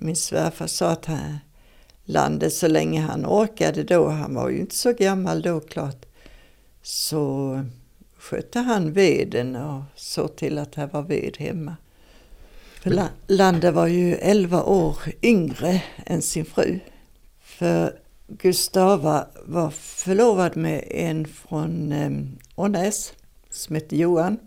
Min 0.00 0.16
svärfar 0.16 0.66
sa 0.66 0.90
att 0.90 1.06
han, 1.06 1.38
landet 2.04 2.52
så 2.52 2.68
länge 2.68 3.00
han 3.00 3.26
orkade 3.26 3.82
då, 3.82 4.08
han 4.08 4.34
var 4.34 4.48
ju 4.48 4.60
inte 4.60 4.74
så 4.74 4.92
gammal 4.92 5.42
då 5.42 5.60
klart, 5.60 6.06
så 6.82 7.60
skötte 8.18 8.58
han 8.58 8.92
veden 8.92 9.56
och 9.56 9.82
såg 9.94 10.36
till 10.36 10.58
att 10.58 10.72
det 10.72 10.86
var 10.86 11.02
ved 11.02 11.36
hemma. 11.38 11.76
För 12.80 13.08
Lande 13.26 13.70
var 13.70 13.86
ju 13.86 14.14
11 14.14 14.62
år 14.62 14.98
yngre 15.22 15.82
än 16.06 16.22
sin 16.22 16.44
fru. 16.44 16.80
För 17.40 17.98
Gustava 18.26 19.26
var 19.46 19.70
förlovad 19.70 20.56
med 20.56 20.84
en 20.90 21.26
från 21.26 21.92
eh, 21.92 22.10
Ånäs 22.54 23.12
som 23.50 23.74
hette 23.74 23.96
Johan. 23.96 24.38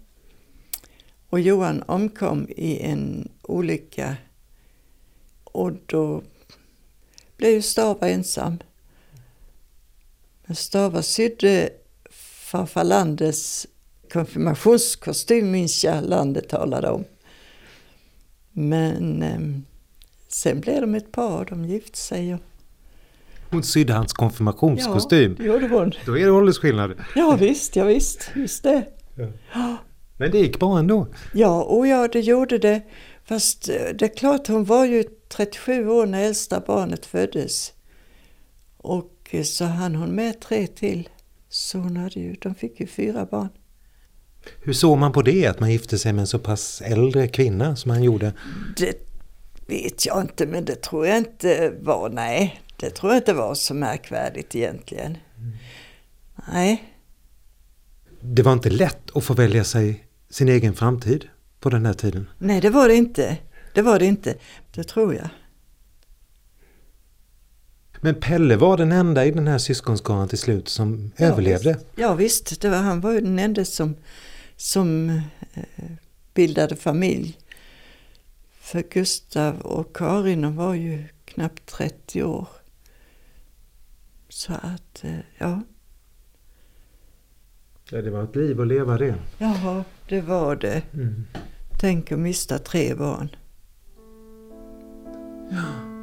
Och 1.29 1.39
Johan 1.39 1.83
omkom 1.87 2.47
i 2.49 2.79
en 2.79 3.29
olycka 3.41 4.17
och 5.43 5.71
då 5.85 6.23
blev 7.37 7.51
ju 7.51 7.61
Stava 7.61 8.09
ensam. 8.09 8.57
Men 10.45 10.55
Stava 10.55 11.01
sydde 11.01 11.69
farfar 12.51 12.83
Landes 12.83 13.67
konfirmationskostym 14.13 15.51
minns 15.51 15.83
jag 15.83 16.03
landet 16.03 16.49
talade 16.49 16.89
om. 16.89 17.03
Men 18.51 19.23
eh, 19.23 19.39
sen 20.27 20.59
blev 20.59 20.81
de 20.81 20.95
ett 20.95 21.11
par, 21.11 21.45
de 21.45 21.65
gifte 21.65 21.97
sig. 21.97 22.33
Och... 22.33 22.39
Hon 23.51 23.63
sydde 23.63 23.93
hans 23.93 24.13
konfirmationskostym? 24.13 25.31
Ja, 25.31 25.43
det 25.43 25.49
gjorde 25.49 25.67
hon. 25.67 25.91
Då 26.05 26.17
är 26.17 26.25
det 26.25 26.31
åldersskillnad? 26.31 26.93
Ja 27.15 27.37
visst, 27.39 27.75
ja 27.75 27.85
visst, 27.85 28.31
just 28.35 28.63
det. 28.63 28.85
Ja. 29.53 29.77
Men 30.17 30.31
det 30.31 30.37
gick 30.37 30.59
bra 30.59 30.79
ändå? 30.79 31.07
Ja, 31.33 31.63
och 31.63 31.87
ja 31.87 32.07
det 32.07 32.19
gjorde 32.19 32.57
det. 32.57 32.81
Fast 33.25 33.69
eh, 33.69 33.75
det 33.99 34.05
är 34.05 34.17
klart, 34.17 34.47
hon 34.47 34.63
var 34.63 34.85
ju 34.85 35.03
37 35.29 35.89
år 35.89 36.05
när 36.05 36.23
äldsta 36.23 36.59
barnet 36.59 37.05
föddes. 37.05 37.73
Och 38.77 39.29
eh, 39.31 39.43
så 39.43 39.65
hann 39.65 39.95
hon 39.95 40.09
med 40.09 40.41
tre 40.41 40.67
till. 40.67 41.09
Så 41.49 41.77
hon 41.77 41.97
hade 41.97 42.19
ju, 42.19 42.33
de 42.33 42.55
fick 42.55 42.79
ju 42.79 42.87
fyra 42.87 43.25
barn. 43.25 43.49
Hur 44.63 44.73
såg 44.73 44.97
man 44.97 45.11
på 45.11 45.21
det, 45.21 45.45
att 45.45 45.59
man 45.59 45.71
gifte 45.71 45.97
sig 45.97 46.13
med 46.13 46.21
en 46.21 46.27
så 46.27 46.39
pass 46.39 46.81
äldre 46.81 47.27
kvinna 47.27 47.75
som 47.75 47.91
han 47.91 48.03
gjorde? 48.03 48.33
Det 48.77 49.07
vet 49.67 50.05
jag 50.05 50.21
inte, 50.21 50.45
men 50.45 50.65
det 50.65 50.81
tror 50.81 51.07
jag 51.07 51.17
inte 51.17 51.73
var, 51.81 52.09
nej, 52.09 52.61
det 52.79 52.89
tror 52.89 53.11
jag 53.11 53.21
inte 53.21 53.33
var 53.33 53.55
så 53.55 53.73
märkvärdigt 53.73 54.55
egentligen. 54.55 55.17
Mm. 55.37 55.57
Nej. 56.53 56.93
Det 58.21 58.41
var 58.41 58.53
inte 58.53 58.69
lätt 58.69 59.15
att 59.15 59.23
få 59.23 59.33
välja 59.33 59.63
sig 59.63 60.06
sin 60.29 60.49
egen 60.49 60.73
framtid 60.73 61.29
på 61.59 61.69
den 61.69 61.85
här 61.85 61.93
tiden? 61.93 62.29
Nej, 62.37 62.61
det 62.61 62.69
var 62.69 62.87
det 62.87 62.95
inte. 62.95 63.37
Det 63.73 63.81
var 63.81 63.99
det 63.99 64.05
inte. 64.05 64.35
Det 64.71 64.83
tror 64.83 65.15
jag. 65.15 65.29
Men 68.01 68.15
Pelle 68.15 68.55
var 68.55 68.77
den 68.77 68.91
enda 68.91 69.25
i 69.25 69.31
den 69.31 69.47
här 69.47 69.57
syskonskaran 69.57 70.27
till 70.27 70.37
slut 70.37 70.69
som 70.69 71.11
ja, 71.17 71.25
överlevde? 71.25 71.73
Visst. 71.73 71.85
Ja 71.95 72.13
visst, 72.13 72.61
det 72.61 72.69
var, 72.69 72.77
han 72.77 73.01
var 73.01 73.11
ju 73.11 73.21
den 73.21 73.39
enda 73.39 73.65
som, 73.65 73.95
som 74.55 75.09
eh, 75.53 75.63
bildade 76.33 76.75
familj. 76.75 77.37
För 78.59 78.81
Gustav 78.81 79.61
och 79.61 79.95
Karin 79.95 80.55
var 80.55 80.73
ju 80.73 81.03
knappt 81.25 81.65
30 81.65 82.23
år. 82.23 82.47
Så 84.29 84.53
att, 84.53 85.03
eh, 85.03 85.19
ja. 85.37 85.61
Ja, 87.89 88.01
det 88.01 88.09
var 88.09 88.23
ett 88.23 88.35
liv 88.35 88.61
att 88.61 88.67
leva 88.67 88.97
det. 88.97 89.15
Jaha, 89.37 89.83
det 90.09 90.21
var 90.21 90.55
det. 90.55 90.81
Mm. 90.93 91.23
Tänk 91.79 92.11
att 92.11 92.19
mista 92.19 92.59
tre 92.59 92.95
barn. 92.95 93.29
Ja. 95.51 95.96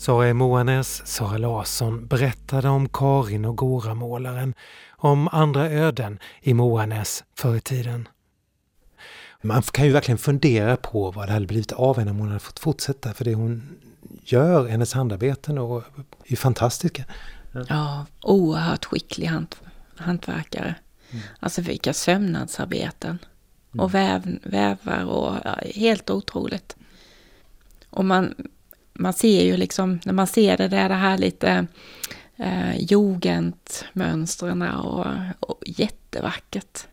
Sara. 0.00 0.34
Moanes, 0.34 1.06
Sara 1.06 1.38
Larsson 1.38 2.06
berättade 2.06 2.68
om 2.68 2.88
Karin 2.88 3.44
och 3.44 3.56
Goramålaren, 3.56 4.54
om 4.90 5.28
andra 5.28 5.70
öden 5.70 6.18
i 6.40 6.54
Moanes 6.54 7.24
förr 7.34 7.56
i 7.56 7.60
tiden. 7.60 8.08
Man 9.42 9.62
kan 9.62 9.86
ju 9.86 9.92
verkligen 9.92 10.18
fundera 10.18 10.76
på 10.76 11.10
vad 11.10 11.28
det 11.28 11.32
hade 11.32 11.46
blivit 11.46 11.72
av 11.72 11.98
henne 11.98 12.10
om 12.10 12.18
hon 12.18 12.28
hade 12.28 12.40
fått 12.40 12.58
fortsätta, 12.58 13.14
för 13.14 13.24
det 13.24 13.34
hon 13.34 13.78
gör, 14.24 14.68
hennes 14.68 14.92
handarbeten, 14.92 15.58
och 15.58 15.84
är 16.26 16.36
fantastiska. 16.36 17.04
Ja, 17.68 18.06
oerhört 18.22 18.84
skicklig 18.84 19.26
hant 19.26 19.60
hantverkare. 19.96 20.74
Mm. 21.10 21.22
Alltså 21.40 21.62
vilka 21.62 21.92
sömnadsarbeten. 21.92 23.18
Mm. 23.72 23.84
Och 23.84 23.94
väv, 23.94 24.38
vävar 24.42 25.04
och 25.04 25.34
ja, 25.44 25.56
helt 25.74 26.10
otroligt. 26.10 26.76
Och 27.90 28.04
man, 28.04 28.34
man 29.00 29.12
ser 29.12 29.44
ju 29.44 29.56
liksom, 29.56 30.00
när 30.04 30.12
man 30.12 30.26
ser 30.26 30.56
det 30.56 30.68
där, 30.68 30.88
det 30.88 30.94
här 30.94 31.18
lite 31.18 31.66
eh, 32.36 32.76
jugendmönstren 32.78 34.62
och, 34.62 35.06
och 35.40 35.62
jättevackert. 35.66 36.86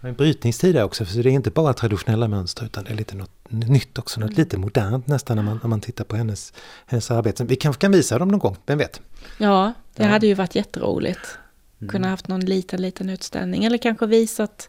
En 0.00 0.14
brytningstid 0.14 0.74
där 0.74 0.84
också, 0.84 1.04
för 1.04 1.22
det 1.22 1.30
är 1.30 1.32
inte 1.32 1.50
bara 1.50 1.72
traditionella 1.72 2.28
mönster 2.28 2.64
utan 2.64 2.84
det 2.84 2.90
är 2.90 2.94
lite 2.94 3.16
något 3.16 3.30
nytt 3.48 3.98
också, 3.98 4.20
något 4.20 4.30
mm. 4.30 4.38
lite 4.38 4.58
modernt 4.58 5.06
nästan 5.06 5.36
när 5.36 5.42
man, 5.42 5.60
när 5.62 5.68
man 5.68 5.80
tittar 5.80 6.04
på 6.04 6.16
hennes, 6.16 6.52
hennes 6.86 7.10
arbeten. 7.10 7.46
Vi 7.46 7.56
kanske 7.56 7.80
kan 7.80 7.92
visa 7.92 8.18
dem 8.18 8.28
någon 8.28 8.38
gång, 8.38 8.56
vem 8.66 8.78
vet? 8.78 9.00
Ja, 9.38 9.72
det 9.94 10.02
ja. 10.02 10.08
hade 10.08 10.26
ju 10.26 10.34
varit 10.34 10.54
jätteroligt. 10.54 11.38
Mm. 11.80 11.90
Kunna 11.90 12.08
haft 12.08 12.28
någon 12.28 12.40
liten, 12.40 12.82
liten 12.82 13.10
utställning 13.10 13.64
eller 13.64 13.78
kanske 13.78 14.06
visat 14.06 14.68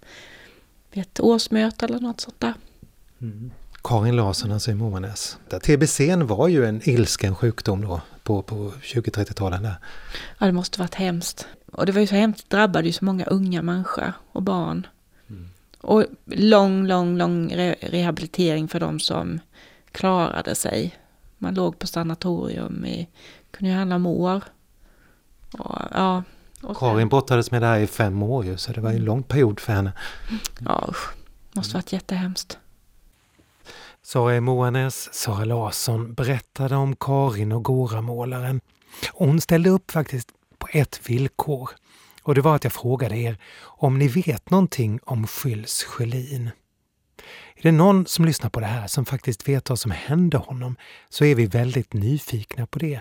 vid 0.92 1.02
ett 1.02 1.20
årsmöte 1.20 1.86
eller 1.86 2.00
något 2.00 2.22
sånt 2.22 2.40
där. 2.40 2.54
Mm. 3.22 3.52
Karin 3.84 4.16
Larsson, 4.16 4.52
alltså 4.52 4.72
i 4.72 4.76
Moanäs. 4.76 5.38
TBC 5.64 6.00
var 6.16 6.48
ju 6.48 6.66
en 6.66 6.90
ilsken 6.90 7.36
sjukdom 7.36 7.82
då 7.82 8.02
på, 8.24 8.42
på 8.42 8.72
20-30-talen. 8.82 9.68
Ja, 10.38 10.46
det 10.46 10.52
måste 10.52 10.80
varit 10.80 10.96
hemskt. 10.96 11.48
Och 11.72 11.86
det 11.86 11.92
var 11.92 12.02
ju 12.02 12.08
så 12.08 12.16
hemskt, 12.16 12.50
det 12.50 12.58
drabbade 12.58 12.88
ju 12.88 12.94
så 12.94 13.06
många 13.06 13.26
unga 13.26 13.62
människor 13.62 14.14
och 14.32 14.44
barn. 14.44 14.88
Mm. 15.30 15.50
Och 15.82 16.06
lång, 16.26 16.88
lång, 16.88 17.18
lång 17.18 17.56
re 17.56 17.76
rehabilitering 17.82 18.68
för 18.68 18.80
de 18.80 19.00
som 19.00 19.40
klarade 19.92 20.56
sig. 20.56 20.96
Man 21.38 21.54
låg 21.54 21.80
på 21.80 21.88
sanatorium 21.88 22.86
i, 22.86 23.08
kunde 23.52 23.72
ju 23.72 23.78
handla 23.78 23.96
om 23.96 24.06
år. 24.06 24.44
Och, 25.54 25.80
ja, 25.92 26.24
och 26.62 26.78
Karin 26.78 27.10
brottades 27.10 27.52
med 27.52 27.62
det 27.62 27.68
här 27.68 27.80
i 27.80 27.88
fem 27.88 28.24
år 28.24 28.46
ju, 28.46 28.58
så 28.58 28.72
det 28.72 28.82
var 28.82 28.90
en 28.90 28.96
mm. 28.96 29.06
lång 29.06 29.24
period 29.24 29.60
för 29.60 29.74
henne. 29.74 29.92
Ja, 30.60 30.86
usch. 30.90 31.14
Måste 31.54 31.74
varit 31.74 31.94
jättehemskt. 31.94 32.58
Sara 34.12 34.42
Moanes, 34.42 35.14
Sara 35.14 35.46
Larsson 35.46 36.14
berättade 36.14 36.76
om 36.76 36.96
Karin 36.96 37.52
och 37.52 37.64
Goramålaren. 37.64 38.62
Hon 39.12 39.42
ställde 39.42 39.70
upp 39.70 39.92
faktiskt 39.92 40.30
på 40.58 40.68
ett 40.72 41.10
villkor. 41.10 41.70
Och 42.24 42.36
det 42.36 42.42
var 42.42 42.56
att 42.56 42.64
jag 42.64 42.74
frågade 42.74 43.18
er 43.18 43.38
om 43.62 44.00
ni 44.00 44.08
vet 44.08 44.50
någonting 44.50 45.00
om 45.04 45.28
Skylls 45.28 45.84
Sjölin. 45.84 46.50
Är 47.56 47.62
det 47.62 47.72
någon 47.72 48.06
som 48.06 48.26
lyssnar 48.26 48.50
på 48.50 48.60
det 48.60 48.66
här 48.66 48.88
som 48.88 49.06
faktiskt 49.06 49.48
vet 49.48 49.70
vad 49.70 49.80
som 49.80 49.92
hände 49.92 50.38
honom 50.38 50.76
så 51.10 51.26
är 51.26 51.36
vi 51.36 51.46
väldigt 51.46 51.94
nyfikna 51.94 52.68
på 52.68 52.80
det. 52.80 53.00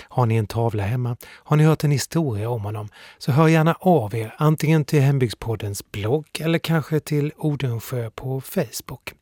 Har 0.00 0.26
ni 0.26 0.36
en 0.36 0.46
tavla 0.46 0.82
hemma? 0.82 1.16
Har 1.24 1.56
ni 1.56 1.64
hört 1.64 1.84
en 1.84 1.90
historia 1.90 2.50
om 2.50 2.62
honom? 2.62 2.88
Så 3.18 3.32
hör 3.32 3.48
gärna 3.48 3.74
av 3.80 4.14
er 4.14 4.34
antingen 4.38 4.84
till 4.84 5.00
Hembygdspoddens 5.00 5.92
blogg 5.92 6.26
eller 6.40 6.58
kanske 6.58 7.00
till 7.00 7.32
Odensjö 7.36 8.10
på 8.10 8.40
Facebook. 8.40 9.12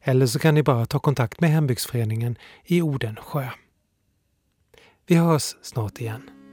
Eller 0.00 0.26
så 0.26 0.38
kan 0.38 0.54
ni 0.54 0.62
bara 0.62 0.86
ta 0.86 0.98
kontakt 0.98 1.40
med 1.40 1.50
Hembygdsföreningen 1.50 2.38
i 2.64 2.82
Odensjö. 2.82 3.46
Vi 5.06 5.14
hörs 5.14 5.56
snart 5.62 6.00
igen. 6.00 6.43